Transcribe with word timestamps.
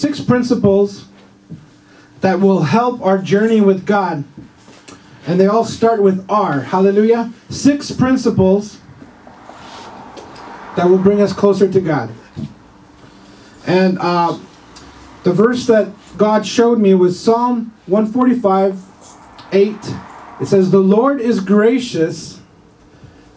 six 0.00 0.18
principles 0.18 1.04
that 2.22 2.40
will 2.40 2.62
help 2.62 3.02
our 3.02 3.18
journey 3.18 3.60
with 3.60 3.84
God. 3.84 4.24
And 5.26 5.38
they 5.38 5.46
all 5.46 5.64
start 5.64 6.02
with 6.02 6.24
R. 6.30 6.60
Hallelujah. 6.60 7.32
Six 7.50 7.90
principles 7.90 8.78
that 10.76 10.88
will 10.88 10.98
bring 10.98 11.20
us 11.20 11.34
closer 11.34 11.70
to 11.70 11.80
God. 11.82 12.10
And 13.66 13.98
uh, 14.00 14.38
the 15.22 15.34
verse 15.34 15.66
that 15.66 15.88
God 16.16 16.46
showed 16.46 16.78
me 16.78 16.94
was 16.94 17.20
Psalm 17.20 17.74
145 17.86 18.82
8. 19.52 19.76
It 20.40 20.46
says, 20.46 20.70
The 20.70 20.78
Lord 20.78 21.20
is 21.20 21.40
gracious, 21.40 22.40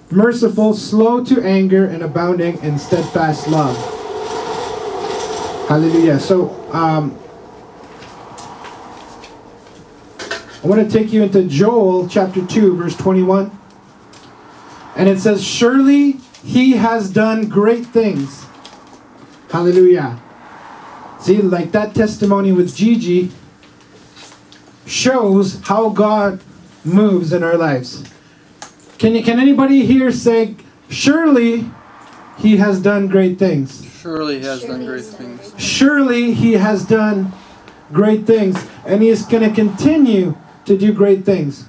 merciful, 0.09 0.73
slow 0.73 1.25
to 1.25 1.41
anger, 1.43 1.85
and 1.85 2.01
abounding 2.01 2.57
in 2.59 2.79
steadfast 2.79 3.49
love. 3.49 4.02
Hallelujah. 5.67 6.19
So, 6.19 6.49
um, 6.73 7.17
I 10.63 10.67
want 10.67 10.89
to 10.89 10.89
take 10.89 11.11
you 11.11 11.23
into 11.23 11.43
Joel 11.43 12.07
chapter 12.07 12.45
2, 12.45 12.77
verse 12.77 12.95
21. 12.95 13.51
And 14.95 15.09
it 15.09 15.19
says, 15.19 15.43
Surely 15.43 16.13
he 16.43 16.73
has 16.73 17.09
done 17.09 17.49
great 17.49 17.85
things. 17.85 18.45
Hallelujah. 19.49 20.21
See, 21.19 21.41
like 21.41 21.71
that 21.71 21.95
testimony 21.95 22.51
with 22.51 22.75
Gigi 22.75 23.31
shows 24.85 25.61
how 25.61 25.89
God 25.89 26.41
moves 26.83 27.31
in 27.31 27.43
our 27.43 27.57
lives. 27.57 28.03
Can 28.97 29.15
you 29.15 29.23
can 29.23 29.39
anybody 29.39 29.85
here 29.85 30.11
say, 30.11 30.55
surely 30.89 31.69
he 32.37 32.57
has 32.57 32.81
done 32.81 33.07
great 33.07 33.39
things? 33.39 33.92
Surely 34.03 34.39
he 34.39 34.45
has 34.45 34.63
done 34.63 34.85
great 34.85 35.05
things. 35.05 35.53
Surely 35.57 36.33
he 36.33 36.53
has 36.53 36.85
done 36.85 37.31
great 37.93 38.25
things. 38.25 38.67
And 38.85 39.01
he 39.01 39.07
is 39.07 39.21
going 39.21 39.47
to 39.47 39.55
continue 39.55 40.35
to 40.65 40.77
do 40.77 40.91
great 40.91 41.23
things. 41.23 41.67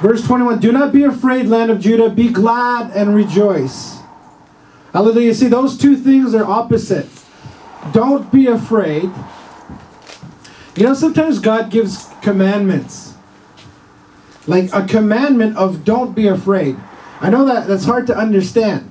Verse 0.00 0.26
21 0.26 0.60
Do 0.60 0.72
not 0.72 0.94
be 0.94 1.04
afraid, 1.04 1.46
land 1.46 1.70
of 1.70 1.78
Judah. 1.78 2.08
Be 2.08 2.30
glad 2.30 2.90
and 2.92 3.14
rejoice. 3.14 3.98
Hallelujah. 4.94 5.34
See, 5.34 5.48
those 5.48 5.76
two 5.76 5.94
things 5.94 6.34
are 6.34 6.44
opposite. 6.44 7.08
Don't 7.92 8.32
be 8.32 8.46
afraid. 8.46 9.10
You 10.74 10.84
know, 10.84 10.94
sometimes 10.94 11.38
God 11.38 11.70
gives 11.70 12.08
commandments. 12.22 13.12
Like 14.46 14.72
a 14.72 14.86
commandment 14.86 15.58
of 15.58 15.84
don't 15.84 16.14
be 16.14 16.28
afraid. 16.28 16.78
I 17.20 17.28
know 17.28 17.44
that 17.44 17.68
that's 17.68 17.84
hard 17.84 18.06
to 18.06 18.16
understand. 18.16 18.90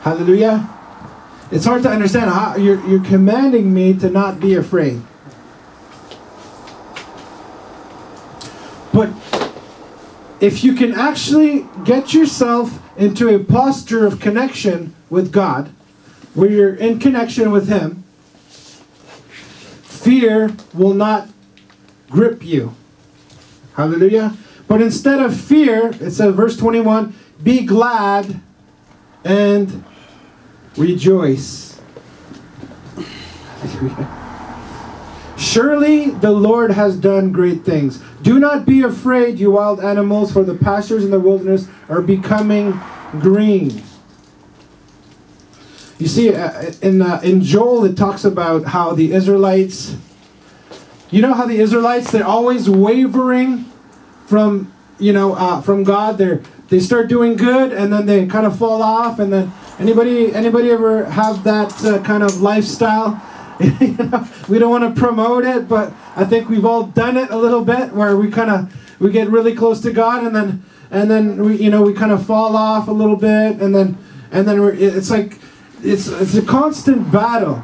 Hallelujah. 0.00 0.68
It's 1.50 1.64
hard 1.64 1.82
to 1.82 1.90
understand 1.90 2.62
you're, 2.62 2.84
you're 2.86 3.04
commanding 3.04 3.74
me 3.74 3.92
to 3.94 4.08
not 4.08 4.40
be 4.40 4.54
afraid. 4.54 5.02
But 8.92 9.10
if 10.40 10.64
you 10.64 10.74
can 10.74 10.94
actually 10.94 11.66
get 11.84 12.14
yourself 12.14 12.80
into 12.96 13.28
a 13.28 13.38
posture 13.38 14.06
of 14.06 14.20
connection 14.20 14.94
with 15.10 15.32
God, 15.32 15.70
where 16.34 16.50
you're 16.50 16.74
in 16.74 16.98
connection 16.98 17.50
with 17.50 17.68
Him, 17.68 18.04
fear 19.82 20.54
will 20.72 20.94
not 20.94 21.28
grip 22.08 22.42
you. 22.44 22.74
Hallelujah. 23.74 24.36
But 24.66 24.80
instead 24.80 25.20
of 25.20 25.38
fear, 25.38 25.88
it 25.88 26.12
says, 26.12 26.34
verse 26.34 26.56
21 26.56 27.14
be 27.42 27.64
glad 27.64 28.40
and 29.24 29.84
rejoice. 30.80 31.80
Surely 35.36 36.10
the 36.10 36.30
Lord 36.30 36.72
has 36.72 36.96
done 36.96 37.32
great 37.32 37.64
things. 37.64 38.02
Do 38.22 38.38
not 38.38 38.66
be 38.66 38.82
afraid, 38.82 39.38
you 39.38 39.52
wild 39.52 39.80
animals, 39.80 40.32
for 40.32 40.42
the 40.44 40.54
pastures 40.54 41.04
in 41.04 41.10
the 41.10 41.20
wilderness 41.20 41.68
are 41.88 42.02
becoming 42.02 42.78
green. 43.18 43.82
You 45.98 46.06
see, 46.06 46.34
uh, 46.34 46.72
in, 46.80 47.02
uh, 47.02 47.20
in 47.22 47.42
Joel, 47.42 47.84
it 47.84 47.96
talks 47.96 48.24
about 48.24 48.64
how 48.64 48.94
the 48.94 49.12
Israelites, 49.12 49.96
you 51.10 51.20
know 51.20 51.34
how 51.34 51.46
the 51.46 51.58
Israelites, 51.58 52.10
they're 52.10 52.24
always 52.24 52.70
wavering 52.70 53.66
from, 54.26 54.72
you 54.98 55.12
know, 55.12 55.34
uh, 55.34 55.60
from 55.60 55.84
God. 55.84 56.16
They're, 56.16 56.40
they 56.68 56.80
start 56.80 57.08
doing 57.08 57.36
good 57.36 57.72
and 57.72 57.92
then 57.92 58.06
they 58.06 58.26
kind 58.26 58.46
of 58.46 58.58
fall 58.58 58.82
off. 58.82 59.18
And 59.18 59.30
then 59.32 59.52
anybody, 59.80 60.34
anybody 60.34 60.70
ever 60.70 61.06
have 61.06 61.42
that 61.44 61.84
uh, 61.84 62.02
kind 62.02 62.22
of 62.22 62.40
lifestyle? 62.40 63.20
you 63.80 63.96
know, 63.96 64.28
we 64.48 64.58
don't 64.58 64.70
want 64.70 64.94
to 64.94 65.00
promote 65.00 65.44
it, 65.44 65.68
but 65.68 65.92
I 66.16 66.24
think 66.24 66.48
we've 66.48 66.64
all 66.64 66.84
done 66.84 67.16
it 67.16 67.30
a 67.30 67.36
little 67.36 67.64
bit 67.64 67.92
where 67.92 68.16
we 68.16 68.30
kind 68.30 68.50
of, 68.50 69.00
we 69.00 69.10
get 69.10 69.28
really 69.28 69.54
close 69.54 69.80
to 69.80 69.92
God 69.92 70.24
and 70.24 70.34
then, 70.34 70.64
and 70.90 71.10
then 71.10 71.44
we, 71.44 71.56
you 71.56 71.70
know, 71.70 71.82
we 71.82 71.92
kind 71.92 72.12
of 72.12 72.24
fall 72.24 72.56
off 72.56 72.88
a 72.88 72.92
little 72.92 73.16
bit 73.16 73.60
and 73.60 73.74
then, 73.74 73.98
and 74.30 74.46
then 74.46 74.60
it's 74.78 75.10
like, 75.10 75.38
it's, 75.82 76.08
it's 76.08 76.34
a 76.34 76.42
constant 76.42 77.10
battle. 77.10 77.62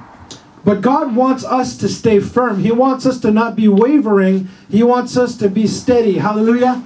But 0.64 0.80
God 0.80 1.14
wants 1.14 1.44
us 1.44 1.76
to 1.78 1.88
stay 1.88 2.18
firm. 2.18 2.58
He 2.58 2.72
wants 2.72 3.06
us 3.06 3.20
to 3.20 3.30
not 3.30 3.54
be 3.54 3.68
wavering. 3.68 4.48
He 4.68 4.82
wants 4.82 5.16
us 5.16 5.36
to 5.36 5.48
be 5.48 5.68
steady. 5.68 6.18
Hallelujah. 6.18 6.82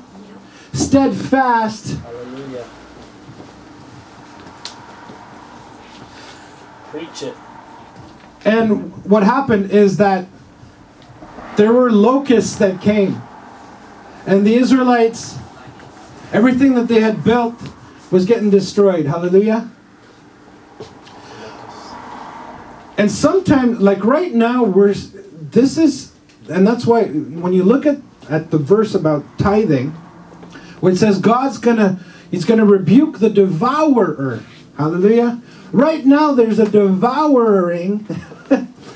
Steadfast. 0.74 1.96
Hallelujah. 1.96 2.66
Preach 6.90 7.22
it. 7.22 7.34
And 8.44 9.04
what 9.04 9.22
happened 9.22 9.70
is 9.70 9.96
that 9.98 10.26
there 11.56 11.72
were 11.72 11.90
locusts 11.90 12.56
that 12.56 12.80
came. 12.80 13.20
And 14.26 14.46
the 14.46 14.54
Israelites, 14.54 15.38
everything 16.32 16.74
that 16.74 16.88
they 16.88 17.00
had 17.00 17.22
built 17.22 17.54
was 18.10 18.24
getting 18.24 18.50
destroyed. 18.50 19.06
Hallelujah. 19.06 19.70
And 22.96 23.10
sometimes, 23.10 23.80
like 23.80 24.04
right 24.04 24.34
now, 24.34 24.62
we're 24.62 24.92
this 24.92 25.78
is, 25.78 26.12
and 26.48 26.66
that's 26.66 26.86
why 26.86 27.04
when 27.04 27.52
you 27.52 27.62
look 27.62 27.86
at 27.86 27.98
at 28.28 28.50
the 28.50 28.58
verse 28.58 28.94
about 28.94 29.24
tithing, 29.38 29.90
when 30.80 30.92
it 30.92 30.96
says 30.96 31.18
God's 31.18 31.58
gonna, 31.58 31.98
He's 32.30 32.44
gonna 32.44 32.66
rebuke 32.66 33.18
the 33.18 33.30
devourer. 33.30 34.44
Hallelujah. 34.76 35.40
Right 35.72 36.04
now, 36.04 36.32
there's 36.32 36.58
a 36.58 36.69
devouring 36.69 38.06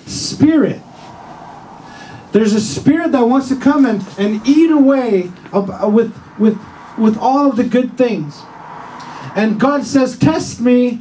spirit. 0.06 0.80
There's 2.32 2.52
a 2.52 2.60
spirit 2.60 3.12
that 3.12 3.22
wants 3.22 3.48
to 3.48 3.56
come 3.56 3.86
and, 3.86 4.04
and 4.18 4.46
eat 4.46 4.70
away 4.70 5.30
uh, 5.52 5.88
with, 5.88 6.16
with, 6.38 6.58
with 6.98 7.16
all 7.18 7.48
of 7.48 7.56
the 7.56 7.64
good 7.64 7.96
things. 7.96 8.40
And 9.36 9.58
God 9.60 9.84
says, 9.84 10.18
Test 10.18 10.60
me 10.60 11.00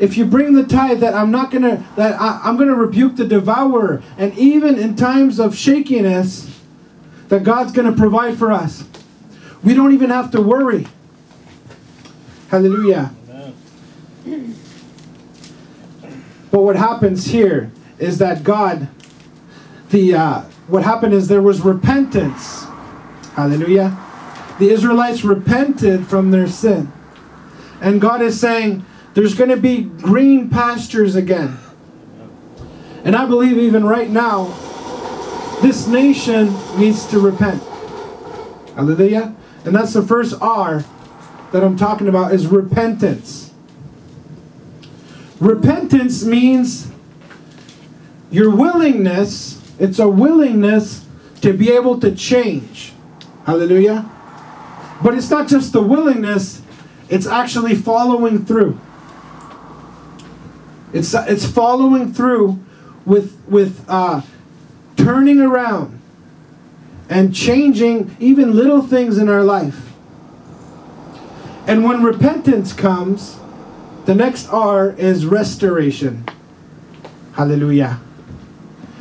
if 0.00 0.16
you 0.16 0.24
bring 0.24 0.54
the 0.54 0.64
tithe 0.64 1.00
that 1.00 1.14
i'm 1.14 1.30
not 1.30 1.50
gonna 1.50 1.86
that 1.94 2.18
I, 2.18 2.40
i'm 2.42 2.56
gonna 2.56 2.74
rebuke 2.74 3.16
the 3.16 3.26
devourer 3.26 4.02
and 4.16 4.36
even 4.36 4.78
in 4.78 4.96
times 4.96 5.38
of 5.38 5.54
shakiness 5.54 6.58
that 7.28 7.44
god's 7.44 7.70
gonna 7.70 7.92
provide 7.92 8.38
for 8.38 8.50
us 8.50 8.84
we 9.62 9.74
don't 9.74 9.92
even 9.92 10.10
have 10.10 10.30
to 10.32 10.40
worry 10.40 10.86
hallelujah 12.48 13.12
Amen. 14.26 14.56
But 16.50 16.62
what 16.62 16.76
happens 16.76 17.26
here 17.26 17.70
is 17.98 18.18
that 18.18 18.42
god 18.42 18.88
the 19.90 20.14
uh, 20.14 20.40
what 20.68 20.84
happened 20.84 21.12
is 21.12 21.28
there 21.28 21.42
was 21.42 21.60
repentance 21.60 22.64
hallelujah 23.34 23.98
the 24.58 24.70
israelites 24.70 25.24
repented 25.24 26.06
from 26.06 26.30
their 26.30 26.46
sin 26.46 26.92
and 27.80 28.00
god 28.00 28.20
is 28.20 28.38
saying 28.38 28.84
there's 29.14 29.34
going 29.34 29.50
to 29.50 29.56
be 29.56 29.82
green 29.82 30.48
pastures 30.48 31.16
again. 31.16 31.58
And 33.04 33.16
I 33.16 33.26
believe 33.26 33.58
even 33.58 33.84
right 33.84 34.08
now, 34.08 34.44
this 35.62 35.86
nation 35.86 36.54
needs 36.78 37.06
to 37.06 37.18
repent. 37.18 37.62
Hallelujah. 38.74 39.34
And 39.64 39.74
that's 39.74 39.92
the 39.92 40.02
first 40.02 40.40
R 40.40 40.84
that 41.52 41.64
I'm 41.64 41.76
talking 41.76 42.08
about 42.08 42.32
is 42.32 42.46
repentance. 42.46 43.49
Repentance 45.40 46.22
means 46.22 46.88
your 48.30 48.54
willingness, 48.54 49.60
it's 49.78 49.98
a 49.98 50.08
willingness 50.08 51.06
to 51.40 51.54
be 51.54 51.70
able 51.70 51.98
to 52.00 52.14
change. 52.14 52.92
Hallelujah. 53.46 54.08
But 55.02 55.14
it's 55.14 55.30
not 55.30 55.48
just 55.48 55.72
the 55.72 55.80
willingness, 55.80 56.60
it's 57.08 57.26
actually 57.26 57.74
following 57.74 58.44
through. 58.44 58.78
It's, 60.92 61.14
it's 61.14 61.46
following 61.46 62.12
through 62.12 62.60
with, 63.06 63.42
with 63.48 63.84
uh, 63.88 64.20
turning 64.96 65.40
around 65.40 66.00
and 67.08 67.34
changing 67.34 68.14
even 68.20 68.54
little 68.54 68.82
things 68.82 69.16
in 69.16 69.28
our 69.28 69.42
life. 69.42 69.92
And 71.66 71.82
when 71.84 72.02
repentance 72.02 72.72
comes, 72.72 73.39
the 74.10 74.16
next 74.16 74.48
R 74.48 74.90
is 74.90 75.24
restoration. 75.24 76.24
Hallelujah. 77.34 78.00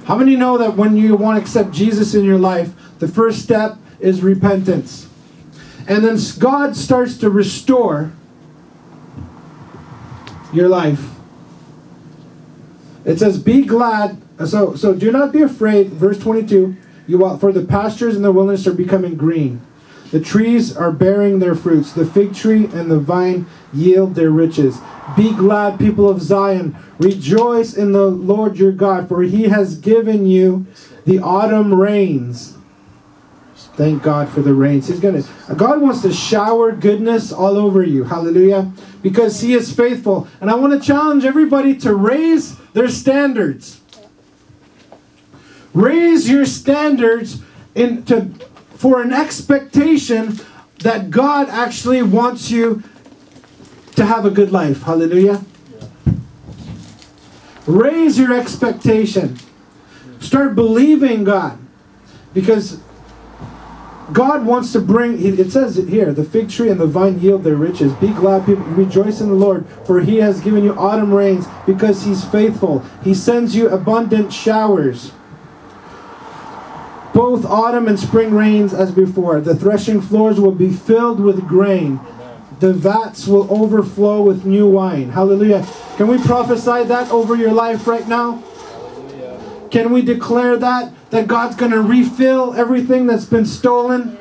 How 0.06 0.15
many 0.15 0.35
know 0.35 0.59
that 0.59 0.75
when 0.77 0.97
you 0.97 1.15
want 1.15 1.38
to 1.38 1.41
accept 1.41 1.71
Jesus 1.71 2.13
in 2.13 2.23
your 2.23 2.38
life, 2.38 2.73
the 3.00 3.07
first 3.07 3.41
step 3.41 3.79
is 4.00 4.21
repentance? 4.21 5.09
And 5.88 6.06
then 6.06 6.19
God 6.38 6.75
starts 6.75 7.17
to 7.17 7.29
restore 7.31 8.11
your 10.53 10.69
life. 10.69 11.09
It 13.03 13.17
says, 13.17 13.41
Be 13.41 13.63
glad. 13.63 14.21
Uh, 14.38 14.45
so, 14.45 14.75
so 14.75 14.94
do 14.94 15.11
not 15.11 15.31
be 15.31 15.41
afraid. 15.41 15.88
Verse 15.88 16.19
22 16.19 16.77
you 17.07 17.38
For 17.39 17.51
the 17.51 17.65
pastures 17.65 18.15
in 18.15 18.21
the 18.21 18.31
wilderness 18.31 18.67
are 18.67 18.73
becoming 18.75 19.15
green. 19.15 19.61
The 20.11 20.19
trees 20.19 20.75
are 20.75 20.91
bearing 20.91 21.39
their 21.39 21.56
fruits. 21.56 21.94
The 21.94 22.06
fig 22.06 22.33
tree 22.33 22.65
and 22.65 22.89
the 22.89 23.00
vine 23.00 23.45
yield 23.73 24.15
their 24.15 24.31
riches. 24.31 24.79
Be 25.15 25.33
glad, 25.33 25.79
people 25.79 26.09
of 26.09 26.21
Zion. 26.21 26.75
Rejoice 27.00 27.75
in 27.75 27.91
the 27.91 28.07
Lord 28.07 28.57
your 28.57 28.71
God, 28.71 29.07
for 29.07 29.21
he 29.21 29.44
has 29.44 29.77
given 29.77 30.25
you 30.25 30.65
the 31.06 31.19
autumn 31.19 31.73
rains. 31.73 32.57
Thank 33.79 34.03
God 34.03 34.27
for 34.27 34.41
the 34.41 34.53
rains. 34.53 34.89
He's 34.89 35.00
gonna 35.00 35.23
God 35.56 35.81
wants 35.81 36.01
to 36.01 36.11
shower 36.11 36.73
goodness 36.73 37.31
all 37.31 37.57
over 37.57 37.81
you. 37.81 38.03
Hallelujah. 38.03 38.71
Because 39.01 39.39
he 39.39 39.53
is 39.53 39.73
faithful. 39.73 40.27
And 40.41 40.50
I 40.50 40.56
want 40.56 40.73
to 40.73 40.85
challenge 40.85 41.23
everybody 41.23 41.75
to 41.77 41.95
raise 41.95 42.57
their 42.73 42.89
standards. 42.89 43.79
Raise 45.73 46.29
your 46.29 46.45
standards 46.45 47.41
into 47.73 48.29
for 48.79 49.01
an 49.01 49.11
expectation 49.11 50.39
that 50.79 51.11
God 51.11 51.49
actually 51.49 52.01
wants 52.01 52.49
you 52.49 52.81
to 53.97 54.05
have 54.05 54.25
a 54.25 54.29
good 54.29 54.53
life. 54.53 54.83
Hallelujah. 54.83 55.43
Raise 57.67 58.17
your 58.17 58.33
expectation. 58.33 59.37
Start 60.21 60.55
believing 60.55 61.25
God. 61.25 61.59
Because 62.33 62.79
God 64.13 64.45
wants 64.45 64.71
to 64.71 64.79
bring, 64.79 65.21
it 65.21 65.51
says 65.51 65.77
it 65.77 65.89
here, 65.89 66.13
the 66.13 66.23
fig 66.23 66.49
tree 66.49 66.69
and 66.69 66.79
the 66.79 66.87
vine 66.87 67.19
yield 67.19 67.43
their 67.43 67.57
riches. 67.57 67.91
Be 67.95 68.13
glad, 68.13 68.45
people, 68.45 68.63
rejoice 68.63 69.19
in 69.19 69.27
the 69.27 69.35
Lord, 69.35 69.67
for 69.83 69.99
he 69.99 70.19
has 70.19 70.39
given 70.39 70.63
you 70.63 70.73
autumn 70.79 71.13
rains 71.13 71.47
because 71.65 72.05
he's 72.05 72.23
faithful. 72.23 72.79
He 73.03 73.13
sends 73.13 73.57
you 73.57 73.67
abundant 73.67 74.31
showers. 74.31 75.11
Both 77.19 77.44
autumn 77.44 77.89
and 77.89 78.00
spring 78.00 78.33
rains 78.33 78.74
as 78.74 78.94
before. 78.94 79.42
The 79.42 79.54
threshing 79.54 80.00
floors 80.00 80.39
will 80.39 80.54
be 80.54 80.71
filled 80.71 81.19
with 81.19 81.45
grain. 81.50 82.00
The 82.62 82.71
vats 82.71 83.27
will 83.27 83.45
overflow 83.54 84.21
with 84.21 84.45
new 84.45 84.66
wine. 84.69 85.10
Hallelujah. 85.10 85.68
Can 85.98 86.07
we 86.07 86.18
prophesy 86.18 86.86
that 86.86 87.12
over 87.12 87.36
your 87.36 87.51
life 87.51 87.88
right 87.88 88.07
now? 88.07 88.42
Can 89.69 89.92
we 89.92 90.01
declare 90.01 90.56
that? 90.56 90.94
That 91.10 91.27
God's 91.27 91.57
going 91.57 91.71
to 91.71 91.81
refill 91.81 92.54
everything 92.54 93.06
that's 93.06 93.25
been 93.25 93.45
stolen? 93.45 94.18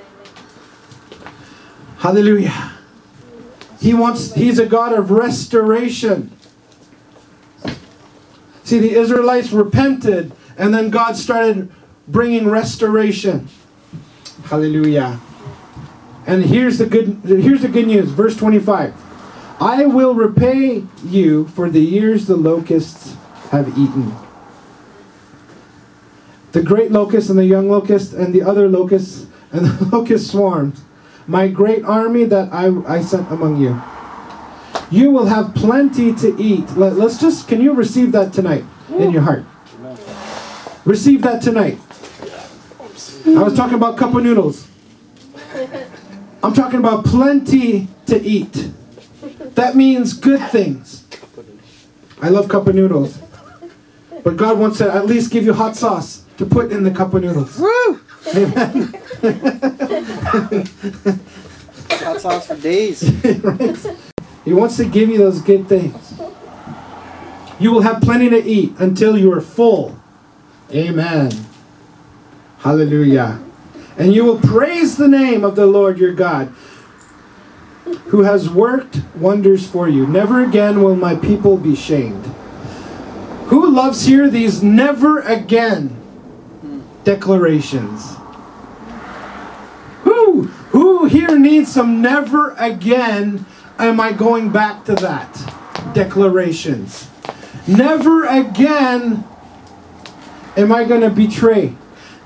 Hallelujah. 1.98 2.72
He 3.80 3.94
wants, 3.94 4.34
he's 4.34 4.58
a 4.58 4.66
God 4.66 4.92
of 4.92 5.12
restoration. 5.12 6.32
See, 8.64 8.80
the 8.80 8.96
Israelites 8.96 9.52
repented, 9.52 10.32
and 10.56 10.74
then 10.74 10.90
God 10.90 11.16
started 11.16 11.70
bringing 12.08 12.48
restoration. 12.48 13.48
Hallelujah. 14.44 15.20
And 16.26 16.44
here's 16.44 16.78
the 16.78 16.86
good 16.86 17.20
here's 17.24 17.62
the 17.62 17.68
good 17.68 17.86
news, 17.86 18.10
verse 18.10 18.36
25. 18.36 18.94
I 19.60 19.86
will 19.86 20.14
repay 20.14 20.84
you 21.04 21.48
for 21.48 21.68
the 21.68 21.80
years 21.80 22.26
the 22.26 22.36
locusts 22.36 23.16
have 23.50 23.68
eaten. 23.78 24.14
The 26.52 26.62
great 26.62 26.90
locust 26.90 27.28
and 27.28 27.38
the 27.38 27.44
young 27.44 27.68
locust 27.68 28.12
and 28.12 28.34
the 28.34 28.42
other 28.42 28.68
locusts 28.68 29.26
and 29.52 29.66
the 29.78 29.96
locust 29.96 30.30
swarms, 30.30 30.82
my 31.26 31.48
great 31.48 31.84
army 31.84 32.24
that 32.24 32.52
I, 32.52 32.68
I 32.86 33.02
sent 33.02 33.30
among 33.30 33.60
you. 33.60 33.80
You 34.90 35.10
will 35.10 35.26
have 35.26 35.54
plenty 35.54 36.14
to 36.14 36.40
eat. 36.40 36.70
Let, 36.76 36.94
us 36.94 37.20
just, 37.20 37.46
can 37.48 37.60
you 37.60 37.74
receive 37.74 38.12
that 38.12 38.32
tonight 38.32 38.64
in 38.90 39.10
your 39.10 39.22
heart? 39.22 39.44
Receive 40.86 41.20
that 41.22 41.42
tonight. 41.42 41.78
I 43.36 43.42
was 43.42 43.54
talking 43.54 43.74
about 43.74 43.98
cup 43.98 44.14
of 44.14 44.22
noodles. 44.22 44.66
I'm 46.42 46.54
talking 46.54 46.78
about 46.78 47.04
plenty 47.04 47.88
to 48.06 48.20
eat. 48.20 48.70
That 49.54 49.76
means 49.76 50.12
good 50.14 50.40
things. 50.50 51.04
I 52.22 52.30
love 52.30 52.48
cup 52.48 52.66
of 52.66 52.74
noodles. 52.74 53.18
But 54.24 54.36
God 54.36 54.58
wants 54.58 54.78
to 54.78 54.92
at 54.92 55.06
least 55.06 55.30
give 55.30 55.44
you 55.44 55.52
hot 55.52 55.76
sauce 55.76 56.24
to 56.38 56.46
put 56.46 56.72
in 56.72 56.84
the 56.84 56.90
cup 56.90 57.14
of 57.14 57.22
noodles. 57.22 57.58
Woo! 57.58 58.00
Amen. 58.34 58.94
Hot 61.90 62.20
sauce 62.20 62.46
for 62.46 62.56
days. 62.56 63.02
right? 63.42 63.96
He 64.44 64.52
wants 64.52 64.76
to 64.78 64.84
give 64.84 65.08
you 65.08 65.18
those 65.18 65.42
good 65.42 65.68
things. 65.68 66.14
You 67.60 67.72
will 67.72 67.82
have 67.82 68.00
plenty 68.00 68.30
to 68.30 68.42
eat 68.42 68.74
until 68.78 69.18
you 69.18 69.32
are 69.32 69.40
full. 69.40 69.98
Amen. 70.72 71.47
Hallelujah. 72.58 73.40
And 73.96 74.14
you 74.14 74.24
will 74.24 74.40
praise 74.40 74.96
the 74.96 75.08
name 75.08 75.44
of 75.44 75.56
the 75.56 75.66
Lord 75.66 75.98
your 75.98 76.12
God, 76.12 76.48
who 78.06 78.22
has 78.22 78.48
worked 78.48 79.02
wonders 79.16 79.66
for 79.66 79.88
you. 79.88 80.06
Never 80.06 80.44
again 80.44 80.82
will 80.82 80.96
my 80.96 81.14
people 81.14 81.56
be 81.56 81.74
shamed. 81.74 82.26
Who 83.46 83.70
loves 83.70 84.04
here 84.04 84.28
these 84.28 84.62
never 84.62 85.20
again 85.20 85.96
declarations? 87.04 88.16
Who? 90.02 90.42
Who 90.70 91.06
here 91.06 91.38
needs 91.38 91.72
some 91.72 92.02
never 92.02 92.54
again 92.58 93.46
am 93.78 94.00
I 94.00 94.12
going 94.12 94.50
back 94.50 94.84
to 94.84 94.94
that 94.96 95.92
declarations? 95.94 97.08
Never 97.66 98.24
again 98.24 99.24
am 100.56 100.72
I 100.72 100.84
going 100.84 101.00
to 101.00 101.10
betray. 101.10 101.74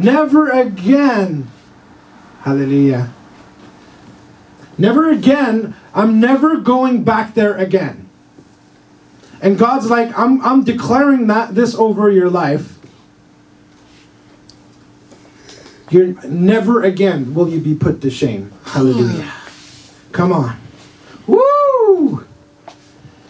Never 0.02 0.50
again. 0.50 1.48
Hallelujah. 2.40 3.12
Never 4.76 5.10
again. 5.10 5.74
I'm 5.94 6.20
never 6.20 6.56
going 6.56 7.04
back 7.04 7.34
there 7.34 7.56
again. 7.56 8.08
And 9.40 9.58
God's 9.58 9.90
like, 9.90 10.16
I'm, 10.18 10.40
I'm 10.42 10.64
declaring 10.64 11.26
that 11.26 11.54
this 11.54 11.74
over 11.74 12.10
your 12.10 12.30
life. 12.30 12.78
You're 15.90 16.14
never 16.26 16.82
again 16.82 17.34
will 17.34 17.48
you 17.48 17.60
be 17.60 17.74
put 17.74 18.00
to 18.00 18.10
shame. 18.10 18.52
Hallelujah. 18.64 19.24
Hmm. 19.24 20.12
Come 20.12 20.32
on. 20.32 20.58
Woo! 21.26 22.26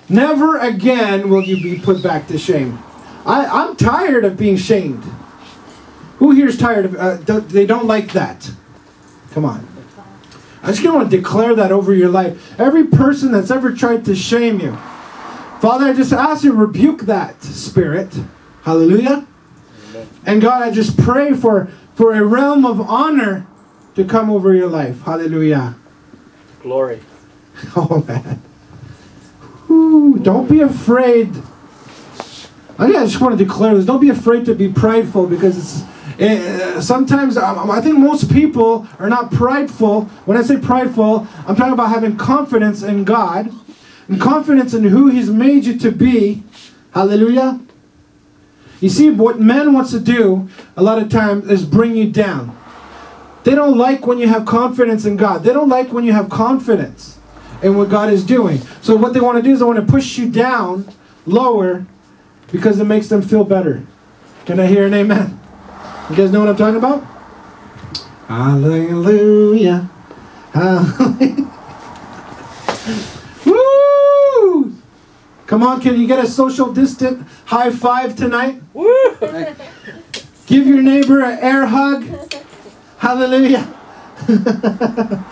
Never 0.09 0.59
again 0.59 1.29
will 1.29 1.43
you 1.43 1.57
be 1.57 1.81
put 1.81 2.03
back 2.03 2.29
to 2.29 2.39
shame. 2.39 2.79
I, 3.27 3.47
I'm 3.47 3.77
tired 3.77 4.25
of 4.25 4.37
being 4.37 4.57
shamed. 4.57 5.03
Who 6.23 6.31
here 6.31 6.47
is 6.47 6.57
tired 6.57 6.85
of 6.85 6.95
uh, 6.95 7.19
th- 7.19 7.49
they 7.49 7.67
don't 7.67 7.87
like 7.87 8.13
that? 8.13 8.49
Come 9.33 9.45
on. 9.45 9.67
I 10.63 10.69
just 10.69 10.85
want 10.85 11.11
to 11.11 11.17
declare 11.17 11.57
that 11.57 11.73
over 11.73 11.93
your 11.93 12.11
life. 12.11 12.61
Every 12.61 12.87
person 12.87 13.33
that's 13.33 13.51
ever 13.51 13.73
tried 13.73 14.05
to 14.05 14.15
shame 14.15 14.61
you. 14.61 14.77
Father, 15.61 15.87
I 15.87 15.93
just 15.93 16.13
ask 16.13 16.45
you 16.45 16.53
to 16.53 16.57
rebuke 16.57 17.01
that 17.07 17.43
spirit. 17.43 18.17
Hallelujah. 18.63 19.27
And 20.25 20.41
God, 20.41 20.63
I 20.63 20.71
just 20.71 20.97
pray 20.97 21.33
for, 21.35 21.67
for 21.97 22.15
a 22.15 22.25
realm 22.25 22.65
of 22.65 22.81
honor 22.81 23.49
to 23.97 24.05
come 24.05 24.31
over 24.31 24.55
your 24.55 24.69
life. 24.69 25.03
Hallelujah. 25.03 25.75
Glory. 26.63 27.01
Oh, 27.75 28.05
man. 28.07 28.41
Ooh, 29.69 30.21
don't 30.21 30.49
be 30.49 30.61
afraid. 30.61 31.35
I 32.79 32.93
just 32.93 33.21
want 33.21 33.37
to 33.37 33.45
declare 33.45 33.75
this. 33.75 33.85
Don't 33.85 34.01
be 34.01 34.09
afraid 34.09 34.45
to 34.45 34.55
be 34.55 34.73
prideful 34.73 35.27
because 35.27 35.59
it's 35.59 35.92
uh, 36.23 36.81
sometimes 36.81 37.37
um, 37.37 37.71
I 37.71 37.81
think 37.81 37.99
most 37.99 38.31
people 38.31 38.87
are 38.99 39.09
not 39.09 39.33
prideful. 39.33 40.05
When 40.25 40.37
I 40.37 40.43
say 40.43 40.59
prideful, 40.59 41.27
I'm 41.47 41.57
talking 41.57 41.73
about 41.73 41.89
having 41.89 42.17
confidence 42.17 42.83
in 42.83 43.05
God 43.05 43.53
and 44.09 44.21
confidence 44.21 44.75
in 44.75 44.85
who 44.85 45.09
He's 45.09 45.31
made 45.31 45.65
you 45.65 45.79
to 45.79 45.91
be. 45.91 46.43
Hallelujah. 46.93 47.61
You 48.81 48.89
see, 48.89 49.11
what 49.11 49.41
man 49.41 49.73
wants 49.73 49.91
to 49.93 50.01
do 50.01 50.49
a 50.77 50.83
lot 50.83 51.01
of 51.01 51.09
times 51.09 51.49
is 51.49 51.65
bring 51.65 51.97
you 51.97 52.11
down. 52.11 52.59
They 53.45 53.55
don't 53.55 53.77
like 53.77 54.07
when 54.07 54.19
you 54.19 54.29
have 54.29 54.45
confidence 54.45 55.05
in 55.05 55.17
God. 55.17 55.43
They 55.43 55.53
don't 55.53 55.69
like 55.69 55.93
when 55.93 56.05
you 56.05 56.13
have 56.13 56.29
confidence 56.29 57.19
in 57.63 57.77
what 57.77 57.89
God 57.89 58.13
is 58.13 58.25
doing. 58.25 58.59
So 58.81 58.97
what 58.97 59.15
they 59.15 59.21
want 59.21 59.39
to 59.39 59.43
do 59.43 59.53
is 59.53 59.61
they 59.61 59.65
want 59.65 59.79
to 59.79 59.91
push 59.91 60.19
you 60.19 60.31
down 60.31 60.89
lower 61.27 61.87
because 62.51 62.79
it 62.79 62.85
makes 62.85 63.09
them 63.09 63.23
feel 63.23 63.45
better. 63.45 63.85
Can 64.45 64.61
I 64.61 64.67
hear 64.67 64.87
an 64.87 64.95
amen? 64.95 65.42
You 66.11 66.17
guys 66.17 66.33
know 66.33 66.41
what 66.41 66.49
I'm 66.49 66.57
talking 66.57 66.77
about? 66.77 67.05
Hallelujah. 68.29 69.89
Hallelujah. 70.53 71.49
Woo! 73.47 74.75
Come 75.47 75.63
on, 75.63 75.81
can 75.81 75.99
you 76.01 76.07
get 76.07 76.19
a 76.19 76.27
social 76.27 76.73
distant 76.73 77.27
high 77.47 77.71
five 77.71 78.17
tonight? 78.17 78.61
Woo! 78.75 79.17
Give 80.47 80.67
your 80.67 80.83
neighbor 80.83 81.23
an 81.23 81.39
air 81.39 81.67
hug. 81.67 82.05
Hallelujah. 82.99 83.73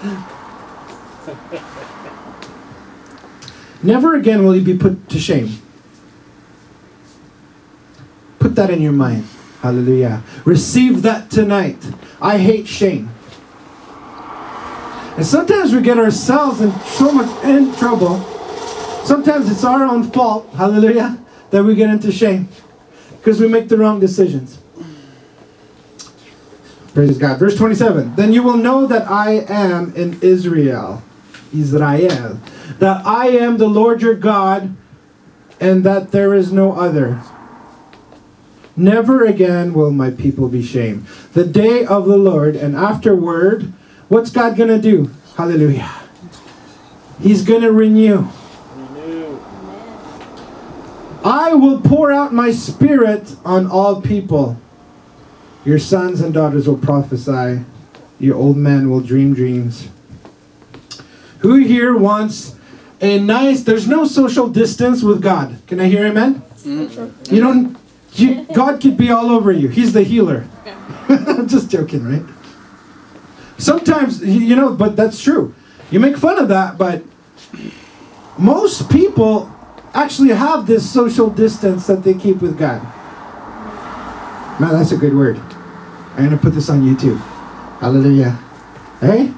Never 3.82 4.14
again 4.14 4.44
will 4.44 4.54
you 4.54 4.62
be 4.62 4.76
put 4.76 5.08
to 5.08 5.18
shame. 5.18 5.60
Put 8.38 8.54
that 8.54 8.70
in 8.70 8.80
your 8.80 8.92
mind. 8.92 9.26
Hallelujah. 9.60 10.22
Receive 10.44 11.02
that 11.02 11.30
tonight. 11.30 11.78
I 12.20 12.38
hate 12.38 12.66
shame. 12.66 13.10
And 15.16 15.26
sometimes 15.26 15.74
we 15.74 15.82
get 15.82 15.98
ourselves 15.98 16.60
in 16.60 16.72
so 16.80 17.12
much 17.12 17.44
in 17.44 17.74
trouble. 17.74 18.20
Sometimes 19.04 19.50
it's 19.50 19.64
our 19.64 19.84
own 19.84 20.10
fault, 20.10 20.48
hallelujah, 20.54 21.18
that 21.50 21.62
we 21.62 21.74
get 21.74 21.90
into 21.90 22.10
shame 22.10 22.48
because 23.18 23.40
we 23.40 23.48
make 23.48 23.68
the 23.68 23.76
wrong 23.76 24.00
decisions. 24.00 24.58
Praise 26.94 27.18
God. 27.18 27.38
Verse 27.38 27.56
27. 27.56 28.16
Then 28.16 28.32
you 28.32 28.42
will 28.42 28.56
know 28.56 28.86
that 28.86 29.08
I 29.10 29.44
am 29.48 29.94
in 29.94 30.18
Israel. 30.22 31.02
Israel. 31.54 32.40
That 32.78 33.06
I 33.06 33.28
am 33.28 33.58
the 33.58 33.68
Lord 33.68 34.02
your 34.02 34.14
God 34.14 34.74
and 35.60 35.84
that 35.84 36.10
there 36.10 36.34
is 36.34 36.52
no 36.52 36.72
other. 36.72 37.22
Never 38.80 39.26
again 39.26 39.74
will 39.74 39.90
my 39.90 40.10
people 40.10 40.48
be 40.48 40.62
shamed. 40.62 41.06
The 41.34 41.44
day 41.44 41.84
of 41.84 42.06
the 42.06 42.16
Lord 42.16 42.56
and 42.56 42.74
afterward, 42.74 43.74
what's 44.08 44.30
God 44.30 44.56
going 44.56 44.70
to 44.70 44.80
do? 44.80 45.10
Hallelujah. 45.36 45.90
He's 47.20 47.44
going 47.44 47.60
to 47.60 47.72
renew. 47.72 48.28
Renew. 48.74 49.38
I 51.22 51.52
will 51.52 51.82
pour 51.82 52.10
out 52.10 52.32
my 52.32 52.52
spirit 52.52 53.36
on 53.44 53.66
all 53.66 54.00
people. 54.00 54.56
Your 55.66 55.78
sons 55.78 56.22
and 56.22 56.32
daughters 56.32 56.66
will 56.66 56.78
prophesy. 56.78 57.66
Your 58.18 58.36
old 58.36 58.56
men 58.56 58.88
will 58.88 59.00
dream 59.00 59.34
dreams. 59.34 59.88
Who 61.40 61.56
here 61.56 61.94
wants 61.94 62.56
a 63.02 63.18
nice, 63.18 63.62
there's 63.62 63.86
no 63.86 64.06
social 64.06 64.48
distance 64.48 65.02
with 65.02 65.20
God. 65.20 65.58
Can 65.66 65.80
I 65.80 65.84
hear 65.84 66.06
amen? 66.06 66.42
Mm. 66.62 67.30
You 67.30 67.40
don't, 67.42 67.79
you, 68.14 68.44
God 68.54 68.80
could 68.80 68.96
be 68.96 69.10
all 69.10 69.30
over 69.30 69.52
you. 69.52 69.68
He's 69.68 69.92
the 69.92 70.02
healer. 70.02 70.46
I'm 71.08 71.48
just 71.48 71.70
joking, 71.70 72.04
right? 72.04 72.22
Sometimes, 73.58 74.22
you 74.24 74.56
know, 74.56 74.72
but 74.74 74.96
that's 74.96 75.22
true. 75.22 75.54
You 75.90 76.00
make 76.00 76.16
fun 76.16 76.38
of 76.38 76.48
that, 76.48 76.78
but 76.78 77.02
most 78.38 78.90
people 78.90 79.54
actually 79.92 80.30
have 80.30 80.66
this 80.66 80.90
social 80.90 81.28
distance 81.28 81.86
that 81.86 82.04
they 82.04 82.14
keep 82.14 82.40
with 82.40 82.58
God. 82.58 82.82
Man, 84.60 84.72
that's 84.72 84.92
a 84.92 84.96
good 84.96 85.14
word. 85.14 85.38
I'm 86.16 86.26
going 86.26 86.30
to 86.30 86.36
put 86.36 86.54
this 86.54 86.68
on 86.70 86.82
YouTube. 86.82 87.18
Hallelujah. 87.80 88.38
Hey? 89.00 89.32